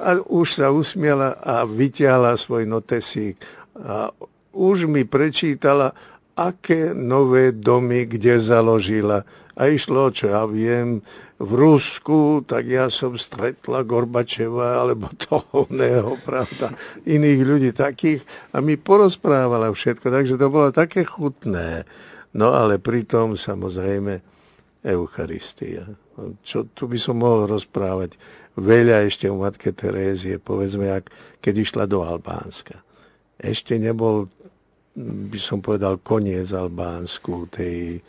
[0.00, 3.36] a už sa usmiela a vytiahla svoj notesík
[3.76, 4.12] a
[4.52, 5.96] už mi prečítala,
[6.36, 9.24] aké nové domy kde založila.
[9.52, 11.04] A išlo, čo ja viem,
[11.36, 16.72] v Rusku, tak ja som stretla Gorbačeva, alebo toho neho, pravda,
[17.04, 18.24] iných ľudí takých
[18.56, 21.84] a mi porozprávala všetko, takže to bolo také chutné.
[22.32, 24.24] No ale pritom samozrejme
[24.82, 25.84] Eucharistia.
[26.40, 28.16] Čo tu by som mohol rozprávať?
[28.56, 31.12] Veľa ešte o matke Terézie, povedzme, ak,
[31.44, 32.80] keď išla do Albánska
[33.38, 34.28] ešte nebol,
[34.98, 38.00] by som povedal, koniec Albánsku, tej e,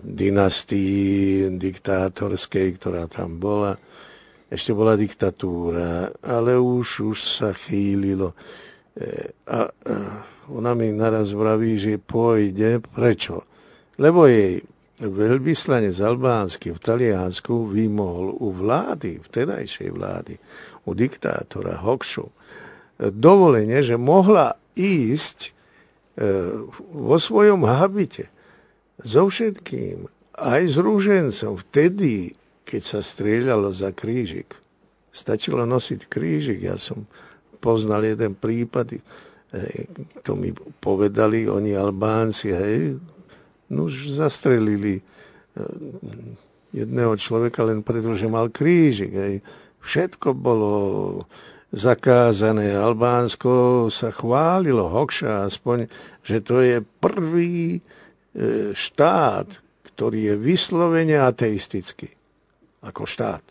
[0.00, 3.76] dynastii diktátorskej, ktorá tam bola.
[4.52, 8.36] Ešte bola diktatúra, ale už, už sa chýlilo.
[8.92, 9.94] E, a, a
[10.52, 12.82] ona mi naraz vraví, že pôjde.
[12.82, 13.46] Prečo?
[13.96, 14.60] Lebo jej
[15.00, 20.34] veľvyslanec albánsky v Taliansku vymohol u vlády, vtedajšej vlády,
[20.86, 22.26] u diktátora Hokšu,
[23.10, 25.50] dovolenie, že mohla ísť e,
[26.92, 28.30] vo svojom habite
[29.02, 30.06] so všetkým,
[30.38, 34.54] aj s rúžencom, vtedy, keď sa strieľalo za krížik.
[35.12, 36.64] Stačilo nosiť krížik.
[36.64, 37.04] Ja som
[37.60, 38.96] poznal jeden prípad,
[39.52, 39.84] Hej,
[40.24, 40.48] to mi
[40.80, 42.96] povedali oni Albánci, hej,
[43.68, 45.02] no už zastrelili e,
[46.72, 49.12] jedného človeka len preto, že mal krížik.
[49.12, 49.34] Hej.
[49.84, 50.72] Všetko bolo
[51.72, 52.76] zakázané.
[52.76, 55.88] Albánsko sa chválilo, Hokša aspoň,
[56.20, 57.80] že to je prvý e,
[58.76, 59.48] štát,
[59.92, 62.12] ktorý je vyslovene ateistický.
[62.84, 63.44] Ako štát.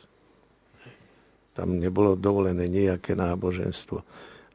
[1.57, 3.97] Tam nebolo dovolené nejaké náboženstvo.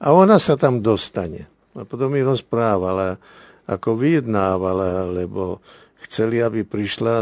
[0.00, 1.48] A ona sa tam dostane.
[1.76, 3.20] A potom mi rozprávala,
[3.66, 5.60] ako vyjednávala, lebo
[6.06, 7.16] chceli, aby prišla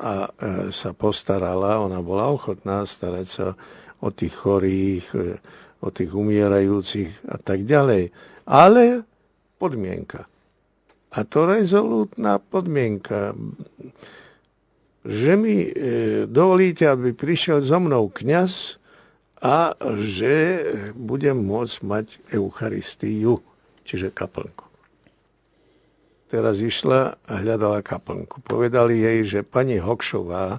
[0.00, 0.14] a
[0.72, 1.84] sa postarala.
[1.84, 3.46] Ona bola ochotná starať sa
[4.00, 5.06] o tých chorých,
[5.86, 8.10] o tých umierajúcich a tak ďalej.
[8.42, 9.06] Ale
[9.62, 10.26] podmienka.
[11.14, 13.32] A to rezolútna podmienka,
[15.06, 15.70] že mi e,
[16.26, 18.82] dovolíte, aby prišiel so mnou kňaz
[19.38, 20.66] a že
[20.98, 23.38] budem môcť mať Eucharistiu,
[23.86, 24.66] čiže kaplnku.
[26.26, 28.42] Teraz išla a hľadala kaplnku.
[28.42, 30.58] Povedali jej, že pani Hokšová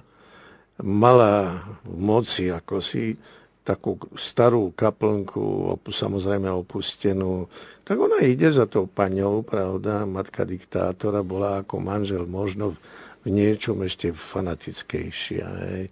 [0.80, 3.20] mala v moci ako si
[3.68, 7.52] takú starú kaplnku, samozrejme opustenú,
[7.84, 12.80] tak ona ide za tou paňou, pravda, matka diktátora bola ako manžel možno
[13.20, 15.46] v niečom ešte fanatickejšia.
[15.68, 15.84] Hej.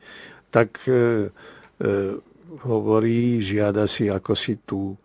[0.48, 1.02] Tak e, e,
[2.64, 4.96] hovorí, žiada si ako si tú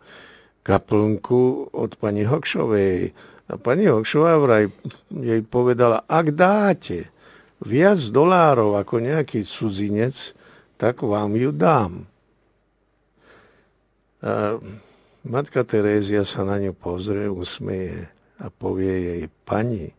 [0.64, 3.12] kaplnku od pani Hokšovej.
[3.52, 4.72] A pani Hokšová vraj
[5.12, 7.12] jej povedala, ak dáte
[7.60, 10.32] viac dolárov ako nejaký cudzinec,
[10.80, 12.11] tak vám ju dám.
[14.22, 14.56] A
[15.26, 18.06] matka Terézia sa na ňu pozrie, usmeje
[18.38, 19.90] a povie jej, pani,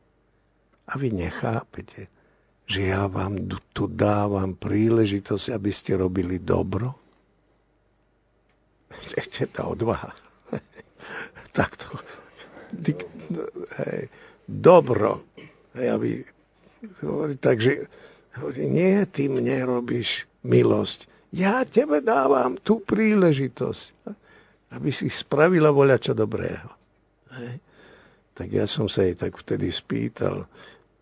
[0.87, 2.11] a vy nechápete,
[2.67, 3.39] že ja vám
[3.71, 6.95] tu dávam príležitosť, aby ste robili dobro?
[9.19, 10.15] Ešte tá odvaha.
[11.57, 11.87] Takto.
[13.79, 14.09] Hej,
[14.47, 15.23] dobro.
[15.75, 16.09] Hej, aby,
[17.37, 17.87] takže
[18.57, 23.85] nie, ty mne robíš milosť, ja tebe dávam tú príležitosť,
[24.77, 26.69] aby si spravila voľačo dobrého.
[27.33, 27.53] Hej.
[28.33, 30.45] Tak ja som sa jej tak vtedy spýtal,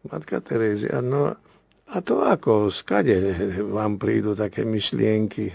[0.08, 1.32] Matka Terézia, no
[1.92, 3.20] a to ako, skade
[3.76, 5.52] vám prídu také myšlienky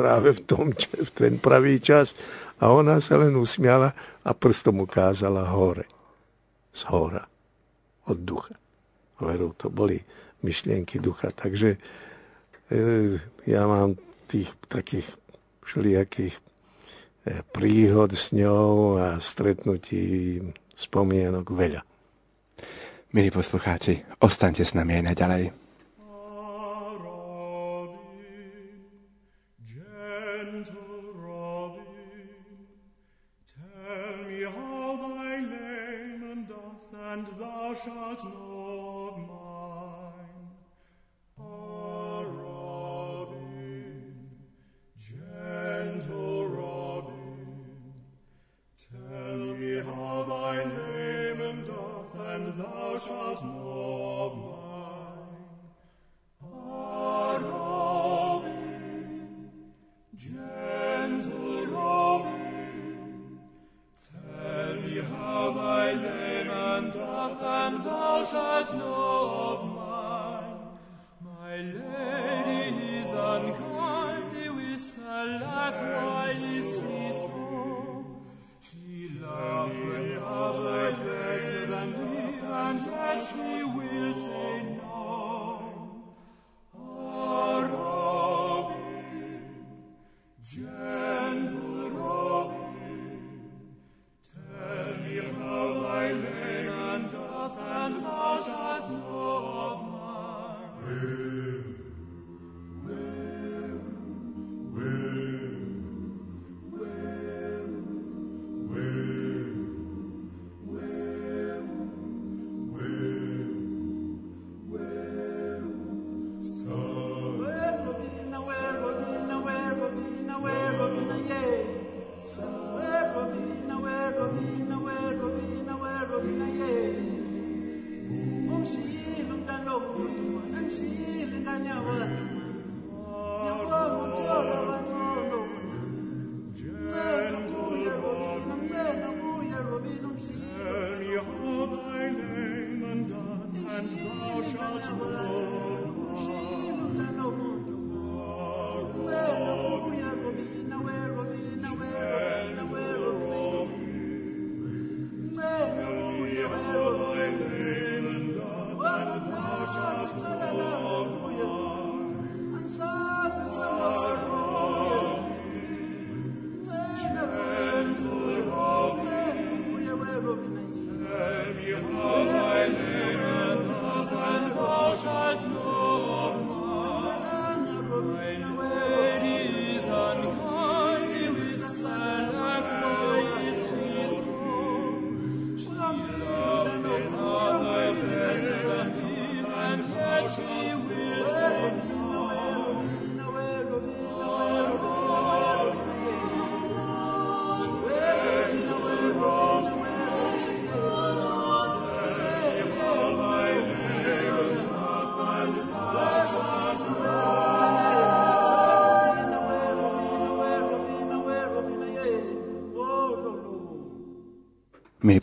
[0.00, 2.16] práve v, tom, v ten pravý čas.
[2.56, 3.92] A ona sa len usmiala
[4.24, 5.84] a prstom ukázala hore.
[6.72, 7.28] Z hora.
[8.08, 8.56] Od ducha.
[9.20, 10.00] Veru, to boli
[10.40, 11.28] myšlienky ducha.
[11.36, 12.80] Takže e,
[13.44, 15.08] ja mám tých takých
[15.64, 16.42] všelijakých e,
[17.52, 20.40] príhod s ňou a stretnutí
[20.74, 21.82] spomienok veľa.
[23.14, 25.44] Milí poslucháči, ostaňte s nami aj naďalej.
[37.14, 38.43] And thou shalt know.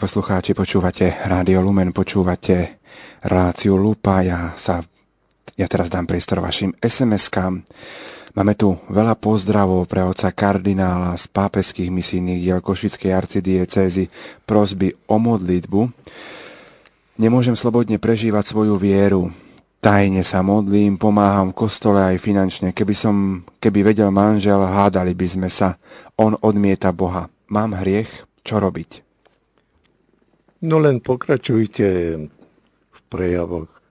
[0.01, 2.81] Poslucháči, počúvate Rádio Lumen, počúvate
[3.21, 4.25] reláciu Lupa.
[4.25, 4.81] Ja, sa,
[5.53, 7.61] ja teraz dám priestor vašim SMS-kám.
[8.33, 14.09] Máme tu veľa pozdravov pre oca kardinála z pápeských misijných diel Košickej arcidiecézy,
[14.49, 15.93] prosby o modlitbu.
[17.21, 19.29] Nemôžem slobodne prežívať svoju vieru.
[19.85, 22.73] Tajne sa modlím, pomáham v kostole aj finančne.
[22.73, 25.77] Keby som, keby vedel manžel, hádali by sme sa.
[26.17, 27.29] On odmieta Boha.
[27.53, 28.09] Mám hriech,
[28.41, 29.10] čo robiť?
[30.61, 31.87] No len pokračujte
[32.93, 33.81] v prejavoch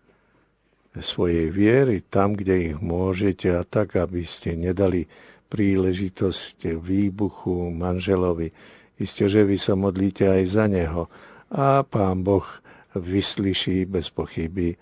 [0.94, 5.10] svojej viery tam, kde ich môžete a tak, aby ste nedali
[5.50, 8.54] príležitosť výbuchu manželovi.
[9.02, 11.10] Isté, že vy sa modlíte aj za neho
[11.50, 12.46] a pán Boh
[12.94, 14.78] vyslyší bez pochyby e,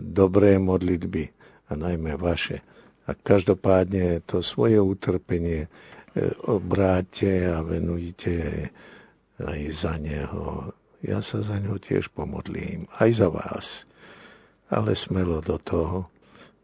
[0.00, 1.28] dobré modlitby
[1.68, 2.64] a najmä vaše.
[3.04, 5.68] A každopádne to svoje utrpenie e,
[6.48, 8.68] obráte a venujte
[9.44, 10.72] aj za neho
[11.02, 13.66] ja sa za ňo tiež pomodlím, aj za vás.
[14.70, 16.08] Ale smelo do toho.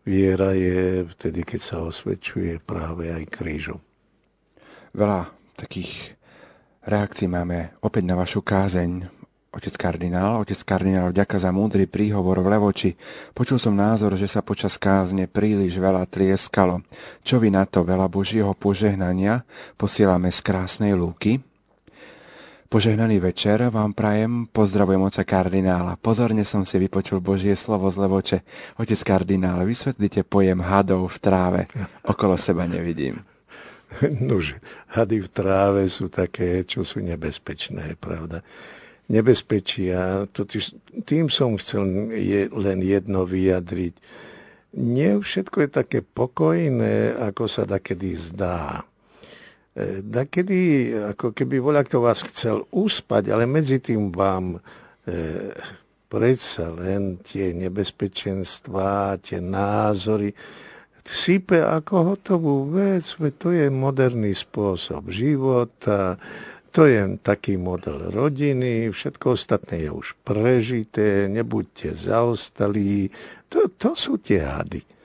[0.07, 3.83] Viera je vtedy, keď sa osvedčuje práve aj krížom.
[4.97, 5.29] Veľa
[5.59, 6.17] takých
[6.87, 9.13] reakcií máme opäť na vašu kázeň.
[9.49, 12.91] Otec kardinál, otec kardinál, vďaka za múdry príhovor v Levoči.
[13.33, 16.85] Počul som názor, že sa počas kázne príliš veľa tlieskalo.
[17.25, 19.49] Čo vy na to veľa Božieho požehnania
[19.81, 21.48] posielame z krásnej lúky?
[22.69, 25.97] Požehnaný večer vám prajem, pozdravujem oca kardinála.
[25.97, 28.39] Pozorne som si vypočul Božie slovo z Levoče.
[28.77, 31.61] Otec kardinál, vysvetlite pojem hadov v tráve.
[32.05, 33.25] Okolo seba nevidím.
[34.21, 34.61] Nož,
[34.93, 38.45] hady v tráve sú také, čo sú nebezpečné, pravda.
[39.09, 40.77] Nebezpečia, totiž
[41.09, 43.97] tým som chcel je len jedno vyjadriť.
[44.77, 48.85] Nie všetko je také pokojné, ako sa takedy zdá.
[49.79, 55.55] E, kedy, ako keby voľa kto vás chcel uspať, ale medzi tým vám e,
[56.11, 60.35] predsa len tie nebezpečenstvá, tie názory
[61.09, 63.07] sype ako hotovú vec,
[63.41, 66.21] to je moderný spôsob života,
[66.69, 73.09] to je taký model rodiny, všetko ostatné je už prežité, nebuďte zaostalí,
[73.49, 74.98] to, to sú tie hady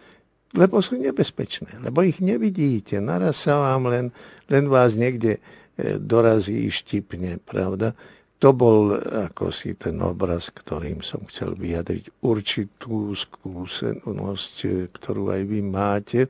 [0.53, 3.01] lebo sú nebezpečné, lebo ich nevidíte.
[3.01, 4.05] Naraz sa vám len,
[4.53, 5.41] len vás niekde
[5.75, 7.97] e, dorazí, štipne, pravda?
[8.37, 8.93] To bol
[9.31, 16.29] ako si ten obraz, ktorým som chcel vyjadriť určitú skúsenosť, e, ktorú aj vy máte.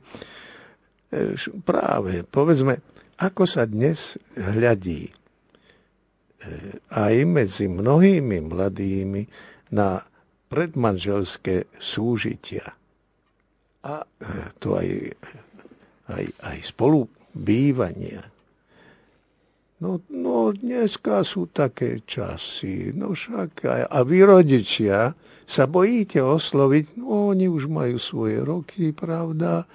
[1.60, 2.80] práve, povedzme,
[3.20, 5.12] ako sa dnes hľadí
[6.92, 9.22] aj medzi mnohými mladými
[9.72, 10.04] na
[10.52, 12.83] predmanželské súžitia
[13.84, 14.08] a
[14.58, 14.88] to aj,
[16.08, 17.04] aj, aj spolu
[17.36, 18.24] bývania.
[19.84, 25.12] No, no dneska sú také časy, no však aj, a vy rodičia
[25.44, 29.68] sa bojíte osloviť, no oni už majú svoje roky, pravda,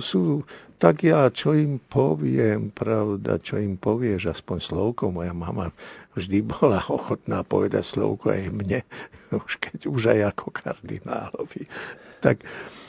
[0.00, 0.40] sú,
[0.80, 5.68] tak ja čo im poviem, pravda, čo im povieš, aspoň slovko, moja mama
[6.16, 8.80] vždy bola ochotná povedať slovko aj mne,
[9.44, 11.68] už keď už aj ako kardinálovi.
[12.24, 12.40] Tak,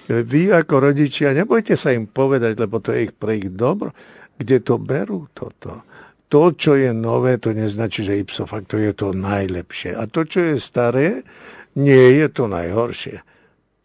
[0.08, 3.96] vy ako rodičia, nebojte sa im povedať, lebo to je ich pre ich dobro,
[4.36, 5.88] kde to berú toto.
[6.28, 9.94] To, čo je nové, to neznačí, že ipso facto je to najlepšie.
[9.94, 11.22] A to, čo je staré,
[11.78, 13.22] nie je to najhoršie.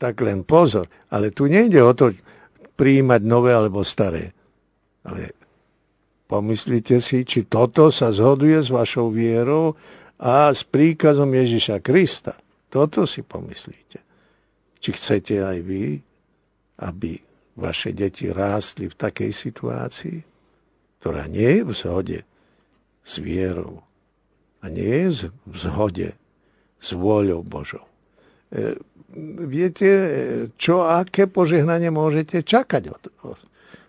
[0.00, 0.88] Tak len pozor.
[1.12, 2.16] Ale tu nejde o to
[2.80, 4.32] prijímať nové alebo staré.
[5.04, 5.36] Ale
[6.24, 9.76] pomyslite si, či toto sa zhoduje s vašou vierou
[10.16, 12.32] a s príkazom Ježiša Krista.
[12.72, 14.00] Toto si pomyslíte.
[14.80, 16.07] Či chcete aj vy
[16.78, 17.18] aby
[17.58, 20.18] vaše deti rástli v takej situácii,
[21.02, 22.20] ktorá nie je v zhode
[23.02, 23.82] s vierou
[24.62, 26.08] a nie je v zhode
[26.78, 27.82] s vôľou Božou.
[28.54, 28.78] E,
[29.46, 29.90] viete,
[30.54, 33.38] čo, aké požehnanie môžete čakať od, od,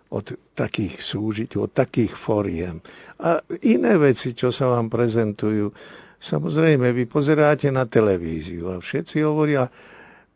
[0.09, 0.25] od
[0.57, 2.81] takých súžiť, od takých foriem.
[3.21, 5.69] A iné veci, čo sa vám prezentujú,
[6.17, 9.69] samozrejme, vy pozeráte na televíziu a všetci hovoria,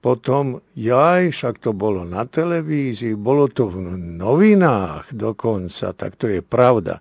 [0.04, 6.44] potom, jaj, však to bolo na televízii, bolo to v novinách dokonca, tak to je
[6.44, 7.00] pravda.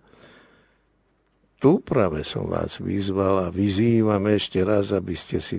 [1.59, 5.59] Tu práve som vás vyzval a vyzývam ešte raz, aby ste si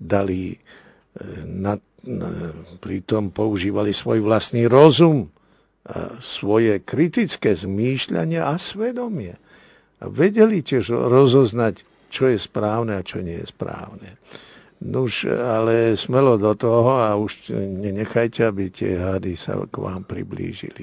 [0.00, 0.58] dali, e,
[1.44, 1.76] na,
[2.08, 5.28] na, pritom používali svoj vlastný rozum,
[5.82, 9.34] a svoje kritické zmýšľanie a svedomie.
[9.98, 14.14] A vedeli tiež rozoznať, čo je správne a čo nie je správne.
[14.82, 20.82] Nuž, ale smelo do toho a už nenechajte, aby tie hady sa k vám priblížili.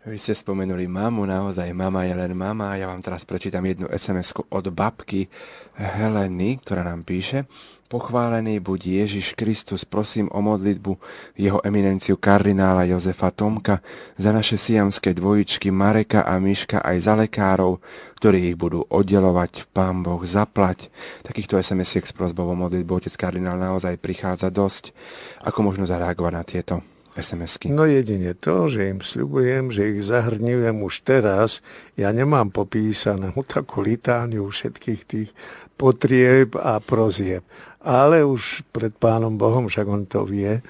[0.00, 2.76] Vy ste spomenuli mamu, naozaj mama je len mama.
[2.76, 5.28] Ja vám teraz prečítam jednu sms od babky
[5.76, 7.44] Heleny, ktorá nám píše.
[7.90, 10.94] Pochválený buď Ježiš Kristus, prosím o modlitbu
[11.34, 13.82] jeho eminenciu kardinála Jozefa Tomka
[14.14, 17.82] za naše siamské dvojičky Mareka a Miška aj za lekárov,
[18.22, 19.66] ktorí ich budú oddelovať.
[19.74, 20.86] Pán Boh zaplať.
[21.26, 24.94] Takýchto SMS-iek s prozbou o modlitbu otec kardinál naozaj prichádza dosť.
[25.42, 26.86] Ako možno zareagovať na tieto
[27.18, 27.74] SMS-ky?
[27.74, 31.58] No jedine to, že im sľubujem, že ich zahrňujem už teraz.
[31.98, 35.30] Ja nemám popísanú takú litániu všetkých tých
[35.74, 37.42] potrieb a prozieb.
[37.80, 40.60] Ale už pred Pánom Bohom, však on to vie,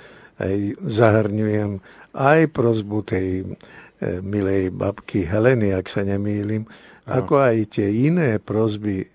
[0.40, 1.82] aj zahrňujem
[2.16, 3.46] aj prozbu tej e,
[4.24, 6.64] milej babky Heleny, ak sa nemýlim,
[7.10, 9.06] ako aj tie iné prozby e,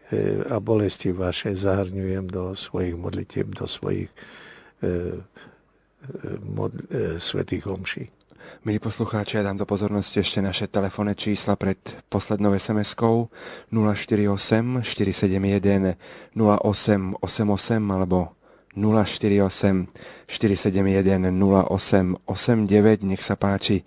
[0.52, 4.12] a bolesti vaše zahrňujem do svojich modlitieb, do svojich
[4.84, 5.24] e,
[6.44, 8.12] mod, e, svetých omší.
[8.66, 11.78] Milí poslucháči, ja dám do pozornosti ešte naše telefónne čísla pred
[12.10, 13.30] poslednou SMS-kou
[13.70, 15.98] 048 471
[16.34, 17.22] 0888
[17.92, 18.34] alebo
[18.78, 19.90] 048
[20.28, 23.08] 471 0889.
[23.08, 23.82] Nech sa páči,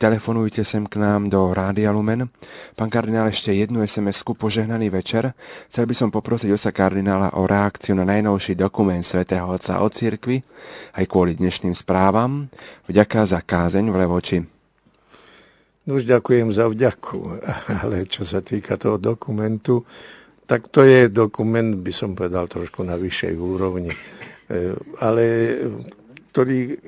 [0.00, 2.26] telefonujte sem k nám do Rádia Lumen.
[2.74, 5.32] Pán kardinál, ešte jednu SMS-ku, požehnaný večer.
[5.70, 10.42] Chcel by som poprosiť osa kardinála o reakciu na najnovší dokument svätého Otca o cirkvi,
[10.96, 12.50] aj kvôli dnešným správam.
[12.90, 14.38] Vďaka za kázeň v Levoči.
[15.82, 17.18] No už ďakujem za vďaku,
[17.82, 19.82] ale čo sa týka toho dokumentu,
[20.46, 23.94] tak to je dokument, by som povedal, trošku na vyššej úrovni
[25.00, 25.24] ale
[26.32, 26.80] ktorý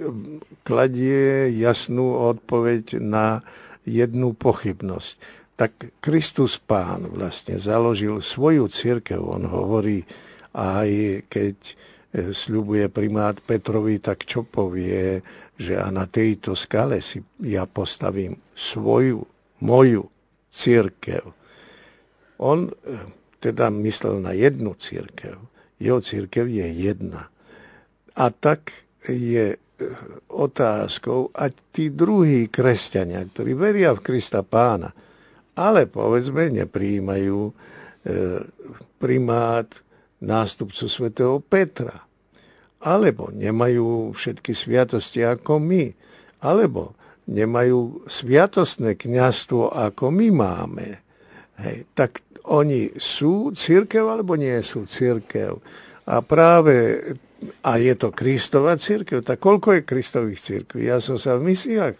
[0.64, 3.44] kladie jasnú odpoveď na
[3.84, 5.44] jednu pochybnosť.
[5.54, 10.02] Tak Kristus Pán vlastne založil svoju církev, on hovorí,
[10.56, 10.88] aj
[11.30, 11.74] keď e,
[12.34, 15.22] sľubuje primát Petrovi, tak čo povie,
[15.54, 19.22] že a na tejto skale si ja postavím svoju,
[19.62, 20.10] moju
[20.50, 21.22] církev.
[22.42, 22.72] On e,
[23.38, 25.38] teda myslel na jednu církev.
[25.78, 27.30] Jeho církev je jedna.
[28.14, 28.70] A tak
[29.04, 29.58] je eh,
[30.30, 34.94] otázkou, a tí druhí kresťania, ktorí veria v Krista pána,
[35.54, 37.52] ale povedzme nepríjmajú e,
[38.98, 39.70] primát
[40.18, 42.02] nástupcu svätého Petra,
[42.84, 45.94] alebo nemajú všetky sviatosti ako my,
[46.44, 46.98] alebo
[47.30, 50.88] nemajú sviatostné kniastvo ako my máme,
[51.64, 55.56] hej, tak oni sú církev alebo nie sú církev.
[56.04, 57.00] A práve
[57.64, 60.88] a je to Kristova církev, tak koľko je Kristových církví?
[60.88, 61.96] Ja som sa v misiách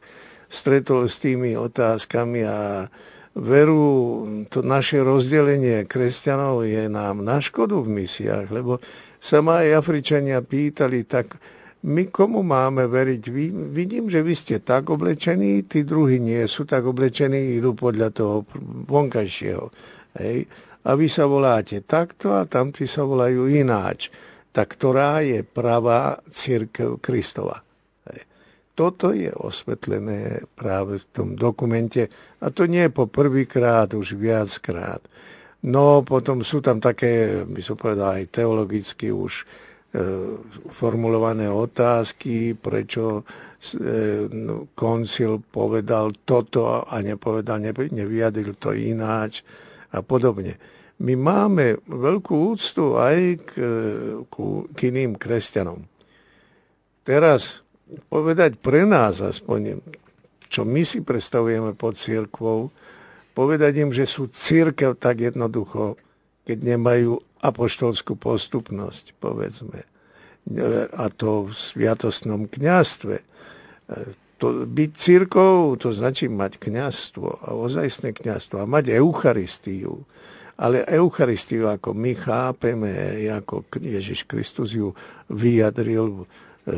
[0.49, 2.87] stretol s tými otázkami a
[3.35, 8.79] veru, to naše rozdelenie kresťanov je nám na škodu v misiách, lebo
[9.19, 11.35] sa ma aj Afričania pýtali, tak
[11.85, 13.23] my komu máme veriť?
[13.75, 18.37] Vidím, že vy ste tak oblečení, tí druhí nie sú tak oblečení, idú podľa toho
[18.89, 19.69] vonkajšieho.
[20.16, 20.49] Hej?
[20.85, 24.09] A vy sa voláte takto a tamtí sa volajú ináč
[24.55, 27.59] tak ktorá je pravá církev Kristova.
[28.74, 32.10] Toto je osvetlené práve v tom dokumente
[32.43, 35.02] a to nie po prvýkrát, už viackrát.
[35.70, 39.44] No potom sú tam také, by som povedal, aj teologicky už e,
[40.74, 47.62] formulované otázky, prečo e, no, koncil povedal toto a nepovedal,
[47.94, 49.47] nevyjadril to ináč
[49.94, 50.59] a podobne
[51.05, 53.51] my máme veľkú úctu aj k,
[54.24, 54.35] k,
[54.72, 55.85] k iným kresťanom.
[57.05, 57.60] Teraz
[58.09, 59.85] povedať pre nás aspoň,
[60.48, 62.72] čo my si predstavujeme pod církvou,
[63.36, 66.01] povedať im, že sú církev tak jednoducho,
[66.48, 69.85] keď nemajú apoštolskú postupnosť, povedzme.
[70.97, 73.20] A to v sviatostnom kniastve.
[74.40, 80.09] To, byť církou, to značí mať kniastvo a ozajstné kniastvo a mať Eucharistiu
[80.55, 82.90] ale Eucharistiu, ako my chápeme,
[83.26, 84.94] ako Ježiš Kristus ju
[85.26, 86.24] vyjadril e,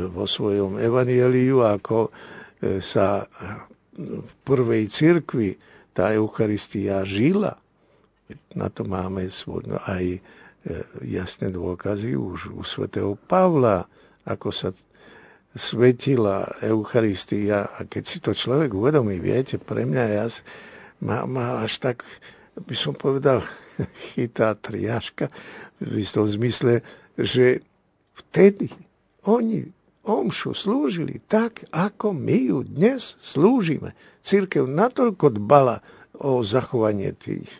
[0.08, 3.28] vo svojom evanieliu, ako e, sa
[3.96, 5.60] v prvej cirkvi
[5.92, 7.56] tá Eucharistia žila.
[8.56, 9.28] Na to máme
[9.88, 10.20] aj e,
[11.04, 13.84] jasné dôkazy už u svätého Pavla,
[14.24, 14.72] ako sa
[15.52, 17.68] svetila Eucharistia.
[17.76, 20.26] A keď si to človek uvedomí, viete, pre mňa ja,
[21.04, 22.04] má, má až tak,
[22.56, 23.44] by som povedal,
[24.12, 25.28] chytá triaška
[25.80, 26.80] v istom zmysle,
[27.16, 27.60] že
[28.16, 28.72] vtedy
[29.26, 29.68] oni
[30.06, 33.92] omšu slúžili tak, ako my ju dnes slúžime.
[34.22, 35.82] Církev natoľko dbala
[36.16, 37.50] o zachovanie tých,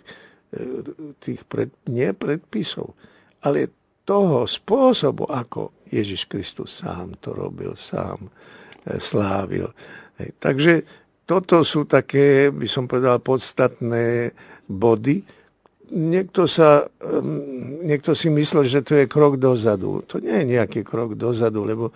[0.54, 0.86] e,
[1.18, 2.94] tých pred, nie predpisov,
[3.42, 3.68] ale
[4.06, 8.30] toho spôsobu, ako Ježiš Kristus sám to robil, sám
[8.86, 9.74] e, slávil.
[10.38, 10.86] Takže
[11.26, 14.30] toto sú také, by som povedal, podstatné
[14.70, 15.26] body.
[15.86, 16.82] Niekto, sa,
[17.86, 20.02] niekto si myslel, že to je krok dozadu.
[20.10, 21.94] To nie je nejaký krok dozadu, lebo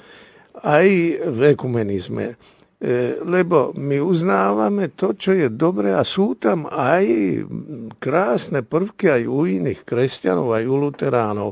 [0.63, 0.87] aj
[1.27, 2.39] v ekumenizme
[2.81, 7.05] E, lebo my uznávame to, čo je dobré a sú tam aj
[8.01, 11.51] krásne prvky aj u iných kresťanov, aj u luteránov,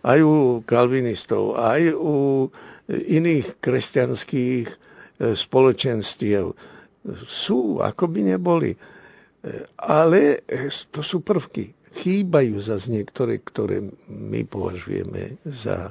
[0.00, 2.48] aj u kalvinistov, aj u
[2.88, 4.76] iných kresťanských e,
[5.36, 6.56] spoločenstiev.
[7.28, 8.72] Sú, ako by neboli.
[8.72, 8.78] E,
[9.84, 10.48] ale
[10.88, 11.76] to sú prvky.
[11.90, 15.90] Chýbajú zase niektoré, ktoré my považujeme za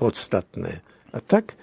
[0.00, 0.80] podstatné.
[1.12, 1.54] A tak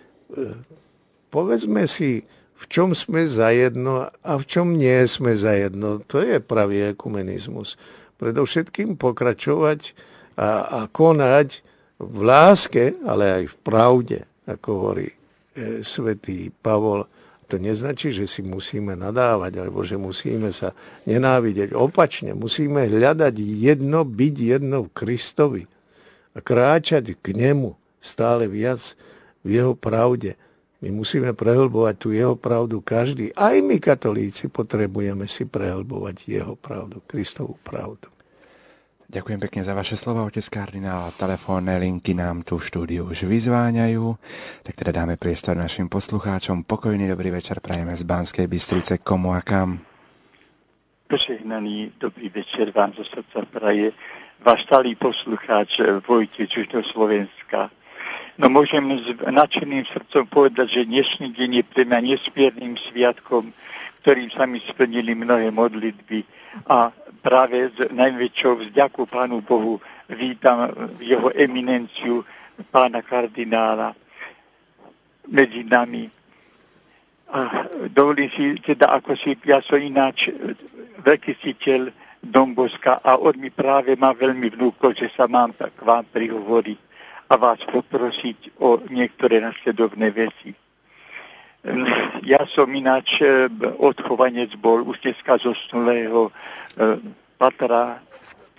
[1.33, 2.23] povedzme si,
[2.53, 5.99] v čom sme zajedno a v čom nie sme zajedno.
[6.07, 7.75] To je pravý ekumenizmus.
[8.21, 9.91] Predovšetkým pokračovať
[10.39, 11.59] a, a konať
[11.99, 15.17] v láske, ale aj v pravde, ako hovorí e,
[15.83, 17.03] svätý Pavol.
[17.53, 20.73] To neznačí, že si musíme nadávať, alebo že musíme sa
[21.05, 21.77] nenávidieť.
[21.77, 25.63] Opačne, musíme hľadať jedno, byť jedno v Kristovi
[26.33, 28.97] a kráčať k nemu stále viac
[29.45, 30.33] v jeho pravde.
[30.81, 33.29] My musíme prehlbovať tú jeho pravdu každý.
[33.37, 38.12] Aj my, katolíci, potrebujeme si prehlbovať jeho pravdu, Kristovú pravdu.
[39.13, 41.13] Ďakujem pekne za vaše slova, otec kardinál.
[41.13, 44.17] Telefónne linky nám tu v štúdiu už vyzváňajú.
[44.65, 46.65] Tak teda dáme priestor našim poslucháčom.
[46.65, 49.05] Pokojný dobrý večer prajeme z Banskej Bystrice.
[49.05, 49.85] Komu a kam?
[51.05, 53.93] Požehnaný dobrý večer vám zo srdca praje
[54.41, 55.77] váš stálý poslucháč
[56.09, 57.69] Vojte Čužno Slovenska.
[58.41, 63.53] No môžem s nadšeným srdcom povedať, že dnešný deň je pre mňa nesmiernym sviatkom,
[64.01, 66.25] ktorým sa mi splnili mnohé modlitby
[66.65, 66.89] a
[67.23, 69.79] práve s najväčšou vzďaku Pánu Bohu
[70.11, 70.67] vítam
[70.99, 72.27] jeho eminenciu
[72.67, 73.95] pána kardinála
[75.31, 76.11] medzi nami.
[77.33, 80.29] A dovolím si, teda ako si, ja som ináč
[81.01, 81.89] veľký citeľ
[82.23, 86.79] Domboska a on mi práve má veľmi vnúkol, že sa mám tak vám prihovoriť
[87.31, 90.62] a vás poprosiť o niektoré nasledovné veci.
[92.27, 93.47] Ja som ináč e,
[93.79, 96.31] odchovanec bol dneska zosnulého e,
[97.39, 98.03] patra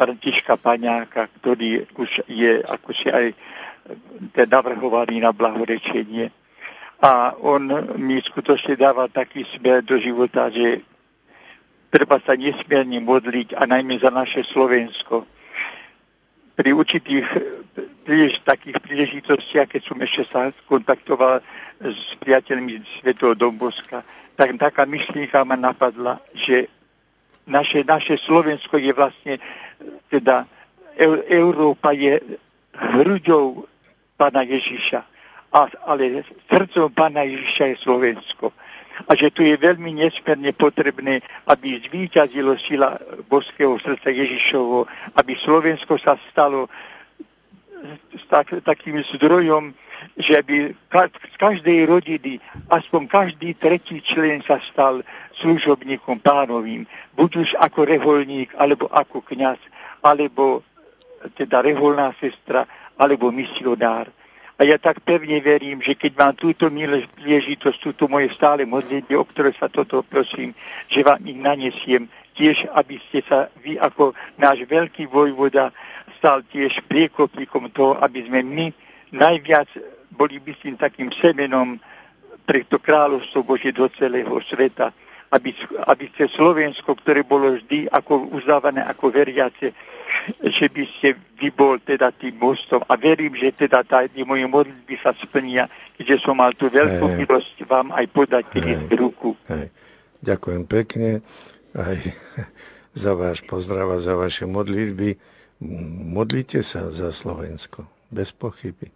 [0.01, 3.36] Františka Paňáka, ktorý už je ako si aj
[4.32, 6.32] teda navrhovaný na blahorečenie.
[7.05, 7.68] A on
[8.01, 10.81] mi skutočne dáva taký smer do života, že
[11.93, 15.28] treba sa nesmierne modliť a najmä za naše Slovensko
[16.56, 17.28] pri určitých
[18.05, 21.40] prílež, takých príležitostiach, keď som ešte sa kontaktoval
[21.81, 24.05] s priateľmi Svetého Domboska,
[24.36, 26.68] tak taká myšlienka ma napadla, že
[27.48, 29.35] naše, naše Slovensko je vlastne,
[30.12, 30.44] teda
[31.28, 32.20] Európa je
[32.74, 33.66] hruďou
[34.14, 35.01] pána Ježiša,
[35.55, 38.52] a, ale srdcom pána Ježiša je Slovensko.
[39.10, 41.18] A že tu je veľmi nesmierne potrebné,
[41.51, 42.94] aby zvýťazilo sila
[43.26, 44.86] boského srdca Ježišovo,
[45.18, 46.70] aby Slovensko sa stalo
[48.28, 49.74] tak, takým zdrojom,
[50.19, 50.74] že by
[51.06, 55.06] z každej rodiny aspoň každý tretí člen sa stal
[55.39, 59.59] služobníkom pánovým, buď už ako reholník, alebo ako kňaz,
[60.02, 60.66] alebo
[61.39, 62.66] teda reholná sestra,
[62.98, 64.11] alebo misionár.
[64.55, 69.27] A ja tak pevne verím, že keď mám túto príležitosť, túto moje stále modlitby, o
[69.27, 70.55] ktoré sa toto prosím,
[70.86, 75.70] že vám ich nanesiem, tiež, aby ste sa vy ako náš veľký vojvoda
[76.19, 78.66] stal tiež priekopníkom toho, aby sme my
[79.15, 79.70] najviac
[80.15, 81.78] boli by tým takým semenom
[82.44, 84.93] pre to kráľovstvo Bože do celého sveta
[85.35, 85.51] aby,
[85.90, 89.74] aby ste Slovensko, ktoré bolo vždy ako uznávané ako veriace,
[90.47, 94.94] že by ste vy bol teda tým mostom a verím, že teda tá, moje modlitby
[95.02, 95.66] sa splnia,
[95.98, 97.16] keďže som mal tú veľkú hey.
[97.19, 98.86] milosť vám aj podať hey.
[98.94, 99.35] ruku.
[99.51, 99.74] Hey.
[100.24, 101.20] Ďakujem pekne
[101.74, 101.98] aj
[103.02, 105.18] za váš pozdrav a za vaše modlitby.
[106.14, 108.90] Modlite sa za Slovensko, bez pochyby.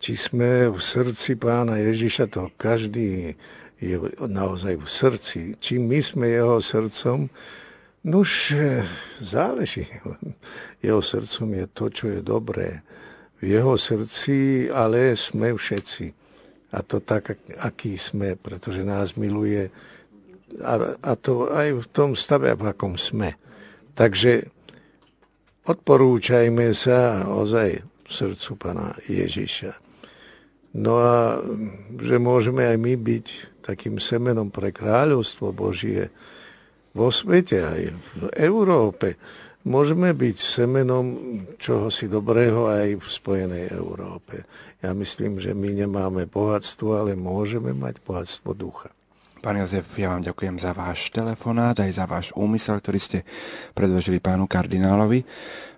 [0.00, 3.36] Či sme v srdci pána Ježiša, to každý
[3.80, 5.40] je naozaj v srdci.
[5.60, 7.28] Či my sme jeho srdcom,
[8.04, 8.56] nuž
[9.20, 9.88] záleží.
[10.84, 12.80] Jeho srdcom je to, čo je dobré.
[13.40, 16.12] V jeho srdci ale sme všetci.
[16.72, 19.68] A to tak, aký sme, pretože nás miluje
[20.58, 23.38] a, a to aj v tom stave, v akom sme.
[23.94, 24.50] Takže
[25.70, 29.78] odporúčajme sa ozaj srdcu Pana Ježiša.
[30.74, 31.42] No a
[31.98, 33.26] že môžeme aj my byť
[33.62, 36.10] takým semenom pre kráľovstvo Božie
[36.94, 39.18] vo svete, aj v Európe.
[39.66, 41.06] Môžeme byť semenom
[41.60, 44.48] čohosi dobrého aj v Spojenej Európe.
[44.80, 48.88] Ja myslím, že my nemáme bohatstvo, ale môžeme mať bohatstvo ducha.
[49.40, 53.18] Pán Jozef, ja vám ďakujem za váš telefonát, aj za váš úmysel, ktorý ste
[53.72, 55.24] predložili pánu kardinálovi.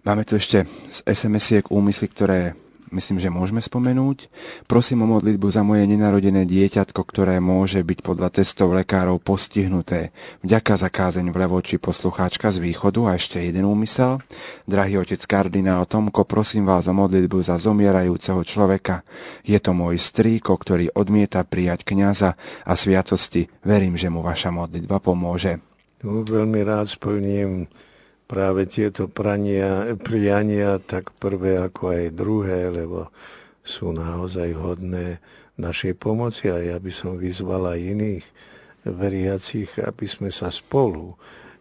[0.02, 2.58] Máme tu ešte z SMS-iek úmysly, ktoré
[2.92, 4.28] myslím, že môžeme spomenúť.
[4.68, 10.12] Prosím o modlitbu za moje nenarodené dieťatko, ktoré môže byť podľa testov lekárov postihnuté.
[10.44, 14.20] Vďaka za kázeň v Levoči poslucháčka z východu a ešte jeden úmysel.
[14.68, 19.02] Drahý otec kardinál Tomko, prosím vás o modlitbu za zomierajúceho človeka.
[19.42, 23.48] Je to môj strýko, ktorý odmieta prijať kňaza a sviatosti.
[23.64, 25.58] Verím, že mu vaša modlitba pomôže.
[26.02, 27.70] No, veľmi rád splním
[28.32, 33.12] práve tieto prania, priania, tak prvé ako aj druhé, lebo
[33.60, 35.20] sú naozaj hodné
[35.60, 38.26] našej pomoci a ja by som vyzval aj iných
[38.88, 41.12] veriacich, aby sme sa spolu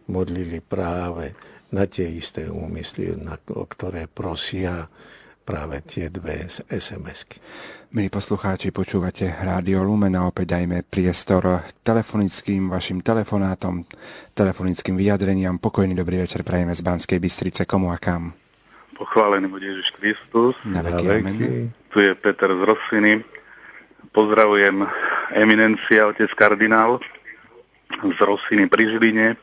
[0.08, 1.36] modlili práve
[1.76, 4.88] na tie isté úmysly, na, o ktoré prosia
[5.44, 7.36] práve tie dve SMS-ky.
[7.92, 13.84] Milí poslucháči, počúvate Rádio Lumen a opäť dajme priestor telefonickým vašim telefonátom,
[14.32, 15.60] telefonickým vyjadreniam.
[15.60, 17.68] Pokojný dobrý večer prajeme z Banskej Bystrice.
[17.68, 18.32] Komu a kam?
[18.96, 20.56] Pochválený bude Ježiš Kristus.
[20.64, 23.20] Na veky, Tu je Peter z Rosiny.
[24.16, 24.88] Pozdravujem
[25.36, 26.96] eminencia, otec kardinál
[27.92, 29.36] z Rosiny pri Žiline.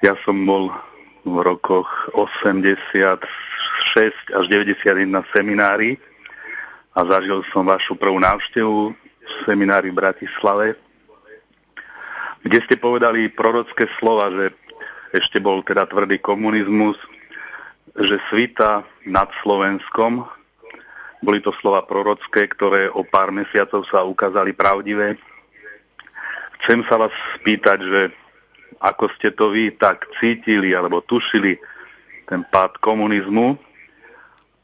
[0.00, 0.72] Ja som bol
[1.28, 3.28] v rokoch 86
[4.32, 6.00] až 91 na seminári
[6.96, 10.80] a zažil som vašu prvú návštevu v seminári v Bratislave,
[12.40, 14.56] kde ste povedali prorocké slova, že
[15.12, 16.96] ešte bol teda tvrdý komunizmus,
[17.92, 20.24] že svita nad Slovenskom,
[21.20, 25.16] boli to slova prorocké, ktoré o pár mesiacov sa ukázali pravdivé.
[26.60, 28.00] Chcem sa vás spýtať, že
[28.80, 31.56] ako ste to vy tak cítili alebo tušili
[32.28, 33.56] ten pád komunizmu.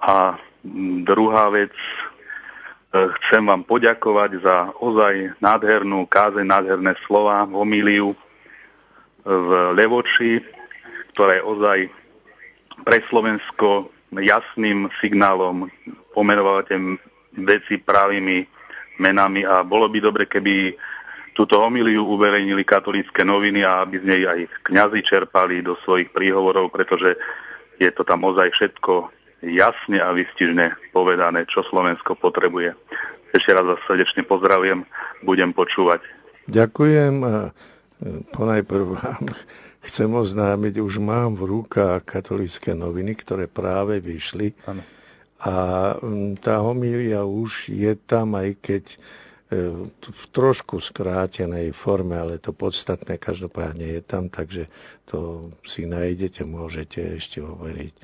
[0.02, 0.36] A
[1.02, 1.72] druhá vec,
[2.92, 8.12] Chcem vám poďakovať za ozaj nádhernú kázeň, nádherné slova, homíliu
[9.24, 10.44] v Levoči,
[11.16, 11.78] ktorá je ozaj
[12.84, 15.72] pre Slovensko jasným signálom.
[16.12, 16.76] Pomenovávate
[17.40, 18.44] veci pravými
[19.00, 20.76] menami a bolo by dobre, keby
[21.32, 26.68] túto homíliu uverejnili katolícke noviny a aby z nej aj kňazi čerpali do svojich príhovorov,
[26.68, 27.16] pretože
[27.80, 32.78] je to tam ozaj všetko jasne a vystižne povedané, čo Slovensko potrebuje.
[33.34, 34.86] Ešte raz vás srdečne pozdravujem,
[35.26, 36.04] budem počúvať.
[36.46, 37.52] Ďakujem a e,
[38.30, 39.24] ponajprv vám
[39.86, 44.54] chcem oznámiť, už mám v rukách katolické noviny, ktoré práve vyšli.
[44.68, 44.82] Ano.
[45.42, 45.54] A
[46.38, 48.96] tá homília už je tam, aj keď e,
[49.98, 54.70] v trošku skrátenej forme, ale to podstatné každopádne je tam, takže
[55.02, 57.94] to si nájdete, môžete ešte overiť.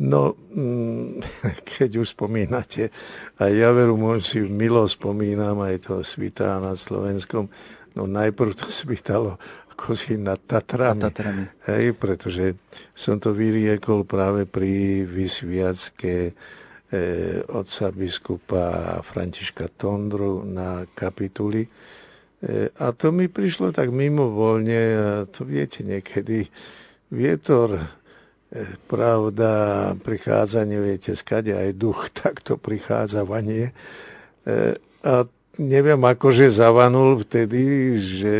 [0.00, 1.20] No, mm,
[1.76, 2.88] keď už spomínate,
[3.36, 7.52] aj ja veru si milo spomínam, aj to svitá nad Slovenskom,
[7.92, 9.36] no najprv to svítalo
[9.80, 11.00] ako si nad Tatrami.
[11.00, 11.44] Nad Tatrami.
[11.72, 12.60] Hej, pretože
[12.92, 16.32] som to vyriekol práve pri vysviacke e,
[17.48, 21.64] otca biskupa Františka Tondru na kapituli.
[21.64, 21.68] E,
[22.76, 26.44] a to mi prišlo tak mimovoľne, a to viete niekedy,
[27.08, 27.80] vietor
[28.90, 29.50] pravda,
[30.02, 33.70] prichádzanie, viete, skade aj duch, takto prichádzavanie.
[33.70, 33.72] E,
[35.06, 35.14] a
[35.62, 38.38] neviem, akože zavanul vtedy, že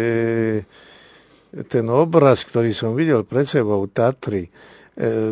[1.66, 4.51] ten obraz, ktorý som videl pred sebou, Tatry, e,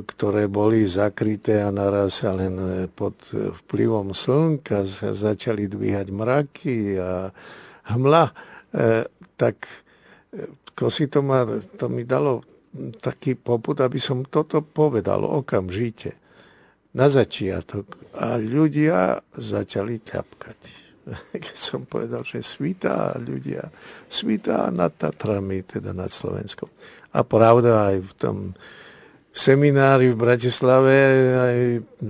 [0.07, 7.35] ktoré boli zakryté a naraz sa len pod vplyvom slnka začali dvíhať mraky a
[7.91, 8.33] hmla, e,
[9.35, 9.59] tak
[10.87, 11.43] si to, ma,
[11.75, 12.47] to mi dalo
[13.01, 16.15] taký poput, aby som toto povedal okamžite
[16.95, 17.99] na začiatok.
[18.17, 20.59] A ľudia začali ťapkať.
[21.45, 23.73] Keď som povedal, že svítá ľudia,
[24.09, 26.69] svítá nad Tatrami, teda nad Slovenskom.
[27.17, 28.37] A pravda aj v tom
[29.33, 30.97] seminári v Bratislave,
[31.39, 31.59] aj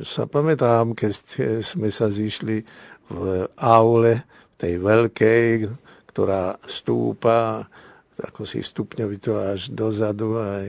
[0.02, 1.12] sa pamätám, keď
[1.60, 2.64] sme sa zišli
[3.12, 3.22] v
[3.60, 4.24] aule,
[4.58, 5.70] tej veľkej,
[6.10, 7.70] ktorá stúpa
[8.18, 10.66] ako si stupňovito až dozadu a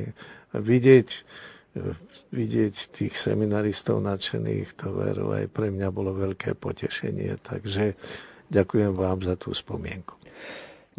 [0.53, 1.09] vidieť,
[2.29, 7.41] vidieť tých seminaristov nadšených, to veru aj pre mňa bolo veľké potešenie.
[7.41, 7.97] Takže
[8.53, 10.17] ďakujem vám za tú spomienku.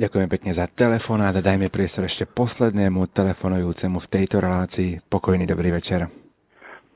[0.00, 5.04] Ďakujem pekne za telefonát a dajme priestor ešte poslednému telefonujúcemu v tejto relácii.
[5.04, 6.08] Pokojný dobrý večer.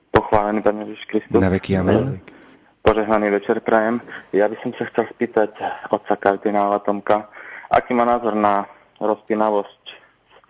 [0.08, 1.36] Pochválený Pán Ježiš Kristus.
[1.36, 2.24] Na veky amen.
[2.80, 4.00] Požehnaný večer prajem.
[4.32, 5.52] Ja by som sa chcel spýtať
[5.92, 7.28] otca kardinála Tomka,
[7.68, 8.64] aký má názor na
[9.04, 9.84] rozpínavosť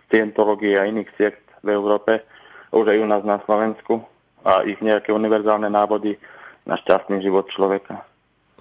[0.07, 2.23] scientológie a iných sekt v Európe,
[2.71, 4.03] už aj u nás na Slovensku
[4.45, 6.15] a ich nejaké univerzálne návody
[6.63, 8.03] na šťastný život človeka.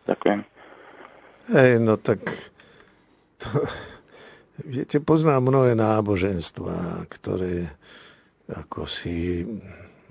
[0.05, 0.41] Ďakujem.
[1.53, 2.25] Hej, no tak
[3.41, 3.49] to,
[4.63, 7.75] Viete, poznám mnohé náboženstva, ktoré
[8.47, 9.43] ako si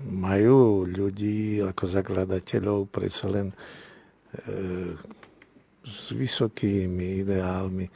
[0.04, 3.56] majú ľudí ako zakladateľov predsa len e,
[5.80, 7.88] s vysokými ideálmi.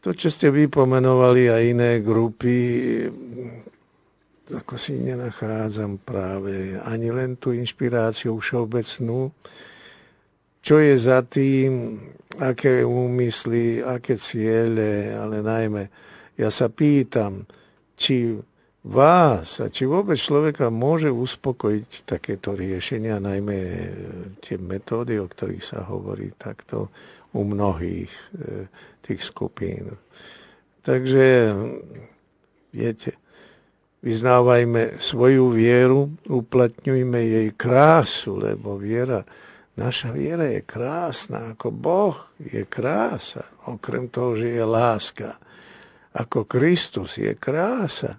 [0.00, 2.56] To, čo ste vypomenovali a iné grupy,
[4.48, 9.28] ako si nenachádzam práve ani len tú inšpiráciu všeobecnú,
[10.64, 12.00] čo je za tým,
[12.40, 15.82] aké úmysly, aké ciele, ale najmä
[16.40, 17.44] ja sa pýtam,
[18.00, 18.32] či
[18.80, 23.60] vás a či vôbec človeka môže uspokojiť takéto riešenia, najmä
[24.40, 26.88] tie metódy, o ktorých sa hovorí takto
[27.36, 28.08] u mnohých
[29.10, 29.98] tých skupín.
[30.86, 31.54] Takže,
[32.70, 33.18] viete,
[34.00, 39.20] vyznávajme svoju vieru, uplatňujme jej krásu, lebo viera,
[39.76, 45.36] naša viera je krásna, ako Boh je krása, okrem toho, že je láska.
[46.14, 48.18] Ako Kristus je krása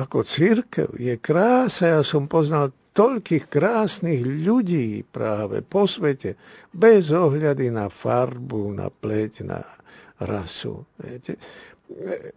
[0.00, 2.00] ako církev je krása.
[2.00, 6.38] Ja som poznal toľkých krásnych ľudí práve po svete,
[6.74, 9.62] bez ohľady na farbu, na pleť, na
[10.20, 10.84] rasu.
[11.00, 11.40] Viete?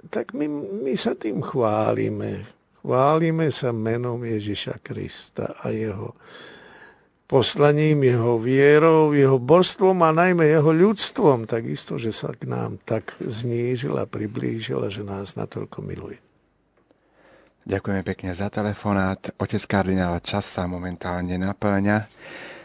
[0.10, 0.48] Tak my,
[0.84, 2.48] my sa tým chválime.
[2.84, 6.18] Chválime sa menom Ježiša Krista a jeho
[7.24, 11.48] poslaním, jeho vierou, jeho božstvom a najmä jeho ľudstvom.
[11.48, 16.20] Takisto, že sa k nám tak znížil a priblížil a že nás natoľko miluje.
[17.64, 19.32] Ďakujeme pekne za telefonát.
[19.40, 22.12] Otec kardinál, čas sa momentálne naplňa.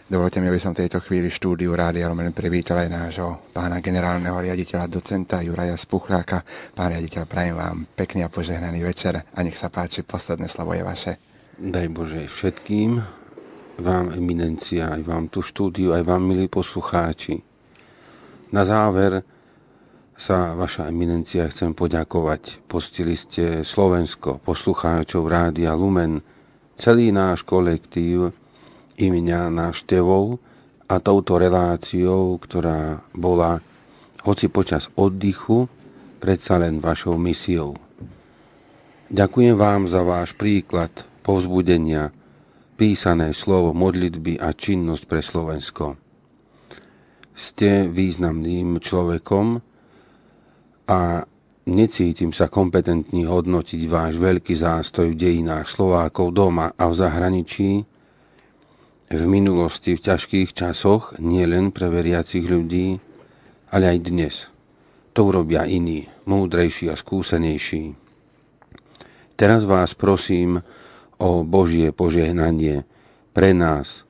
[0.08, 4.40] Dovolte mi, aby som v tejto chvíli štúdiu Rádia Romen privítal aj nášho pána generálneho
[4.40, 6.48] riaditeľa, docenta Juraja Spuchláka.
[6.72, 10.80] Pán riaditeľ, prajem vám pekný a požehnaný večer a nech sa páči, posledné slovo je
[10.80, 11.12] vaše.
[11.60, 13.04] Daj Bože všetkým,
[13.84, 17.44] vám eminencia, aj vám tu štúdiu, aj vám, milí poslucháči.
[18.56, 19.20] Na záver
[20.16, 22.64] sa vaša eminencia chcem poďakovať.
[22.64, 26.24] Postili ste Slovensko, poslucháčov Rádia Lumen,
[26.80, 28.47] celý náš kolektív
[28.98, 30.42] i mňa návštevou
[30.90, 33.62] a touto reláciou, ktorá bola,
[34.26, 35.70] hoci počas oddychu,
[36.18, 37.78] predsa len vašou misiou.
[39.08, 40.90] Ďakujem vám za váš príklad
[41.22, 42.10] povzbudenia,
[42.76, 45.96] písané slovo modlitby a činnosť pre Slovensko.
[47.38, 49.62] Ste významným človekom,
[50.88, 51.20] a
[51.68, 57.84] necítim sa kompetentný hodnotiť váš veľký zástoj v dejinách Slovákov doma a v zahraničí,
[59.08, 63.00] v minulosti, v ťažkých časoch, nielen pre veriacich ľudí,
[63.72, 64.34] ale aj dnes.
[65.16, 67.96] To urobia iní, múdrejší a skúsenejší.
[69.38, 70.60] Teraz vás prosím
[71.16, 72.84] o Božie požehnanie
[73.32, 74.04] pre nás,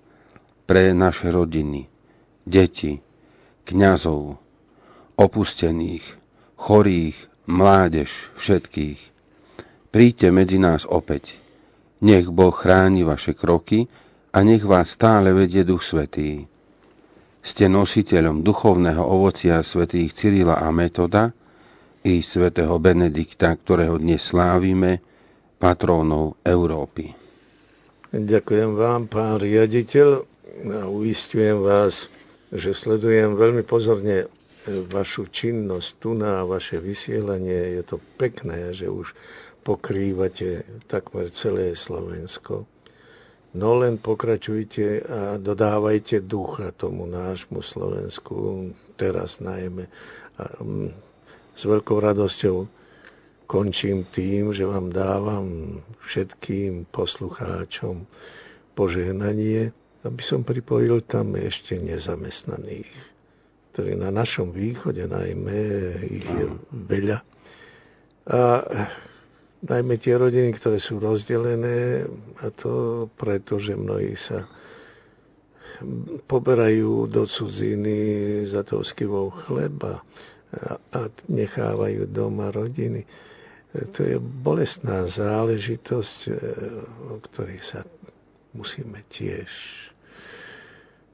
[0.66, 1.87] pre naše rodiny,
[2.43, 2.99] deti,
[3.65, 4.43] kňazov,
[5.15, 6.05] opustených,
[6.59, 7.16] chorých,
[7.47, 9.01] mládež, všetkých.
[9.89, 11.39] Príďte medzi nás opäť.
[12.05, 13.89] Nech Boh chráni vaše kroky
[14.33, 16.45] a nech vás stále vedie Duch Svetý.
[17.41, 21.33] Ste nositeľom duchovného ovocia svätých Cyrila a Metoda
[22.05, 25.01] i svätého Benedikta, ktorého dnes slávime,
[25.57, 27.15] patrónov Európy.
[28.13, 30.09] Ďakujem vám, pán riaditeľ,
[30.59, 32.09] a uistujem vás,
[32.51, 34.27] že sledujem veľmi pozorne
[34.69, 37.81] vašu činnosť tu na vaše vysielanie.
[37.81, 39.13] Je to pekné, že už
[39.65, 42.69] pokrývate takmer celé Slovensko.
[43.57, 48.70] No len pokračujte a dodávajte ducha tomu nášmu Slovensku,
[49.01, 49.89] teraz najmä.
[50.37, 50.93] A mm,
[51.57, 52.69] s veľkou radosťou
[53.49, 58.05] končím tým, že vám dávam všetkým poslucháčom
[58.77, 59.73] požehnanie,
[60.05, 63.19] aby som pripojil tam ešte nezamestnaných
[63.79, 65.62] ktorí na našom východe najmä,
[66.11, 67.23] ich je veľa.
[68.27, 68.66] A
[69.65, 72.07] najmä tie rodiny, ktoré sú rozdelené,
[72.43, 74.47] a to preto, že mnohí sa
[76.27, 80.03] poberajú do cudziny za tou skivou chleba
[80.91, 83.07] a nechávajú doma rodiny.
[83.71, 86.19] To je bolestná záležitosť,
[87.15, 87.87] o ktorej sa
[88.57, 89.51] musíme tiež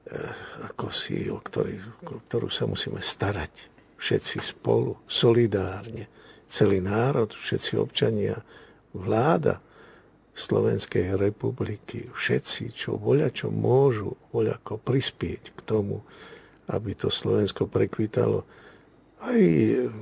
[0.05, 3.73] Eh, ako si, o, ktorý, o ktorú sa musíme starať.
[3.97, 6.05] Všetci spolu, solidárne.
[6.45, 8.37] Celý národ, všetci občania,
[8.93, 9.59] vláda
[10.35, 16.03] Slovenskej republiky, všetci, čo voľa, čo môžu, voľako prispieť k tomu,
[16.67, 18.43] aby to Slovensko prekvitalo,
[19.23, 19.41] aj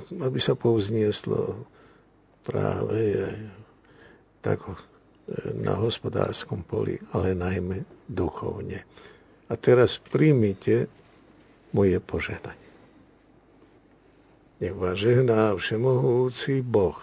[0.10, 1.70] aby sa povznieslo
[2.42, 3.30] práve
[4.44, 4.76] tak eh,
[5.56, 8.84] na hospodárskom poli, ale najmä duchovne.
[9.48, 10.92] A teraz príjmite
[11.72, 12.63] moje požehnanie.
[14.64, 16.96] Nech vás žehná všemohúci Boh,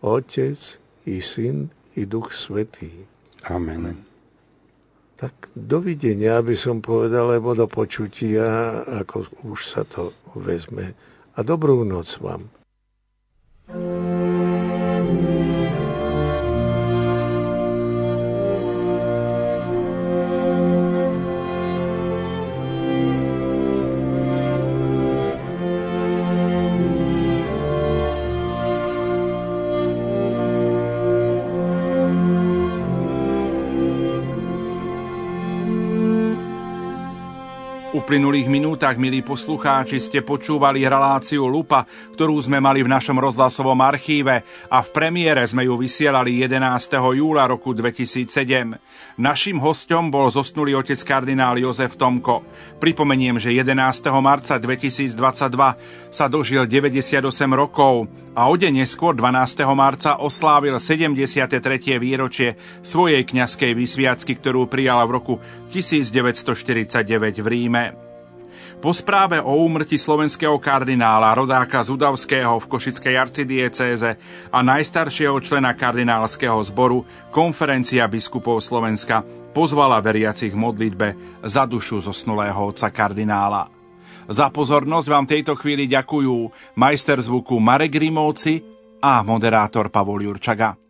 [0.00, 2.88] Otec i Syn i Duch Svetý.
[3.44, 4.00] Amen.
[5.20, 10.96] Tak dovidenia by som povedal, lebo do počutia, ako už sa to vezme.
[11.36, 12.48] A dobrú noc vám.
[38.06, 41.82] Uplynulých minútach, milí poslucháči, ste počúvali reláciu Lupa,
[42.14, 47.02] ktorú sme mali v našom rozhlasovom archíve a v premiére sme ju vysielali 11.
[47.02, 48.78] júla roku 2007.
[49.18, 52.46] Naším hostom bol zosnulý otec kardinál Jozef Tomko.
[52.78, 53.74] Pripomeniem, že 11.
[54.22, 55.18] marca 2022
[56.06, 57.26] sa dožil 98
[57.58, 58.06] rokov
[58.38, 59.66] a o deň neskôr 12.
[59.74, 61.58] marca oslávil 73.
[61.98, 62.54] výročie
[62.86, 65.34] svojej kňazskej vysviacky, ktorú prijala v roku
[65.74, 67.95] 1949 v Ríme.
[68.76, 74.20] Po správe o úmrti slovenského kardinála, rodáka z Udavského v Košickej arcidiecéze
[74.52, 79.24] a najstaršieho člena kardinálskeho zboru konferencia biskupov Slovenska
[79.56, 83.72] pozvala veriacich modlitbe za dušu zosnulého otca kardinála.
[84.28, 86.36] Za pozornosť vám tejto chvíli ďakujú
[86.76, 88.60] majster zvuku Marek Grimovci
[89.00, 90.85] a moderátor Pavol Jurčaga.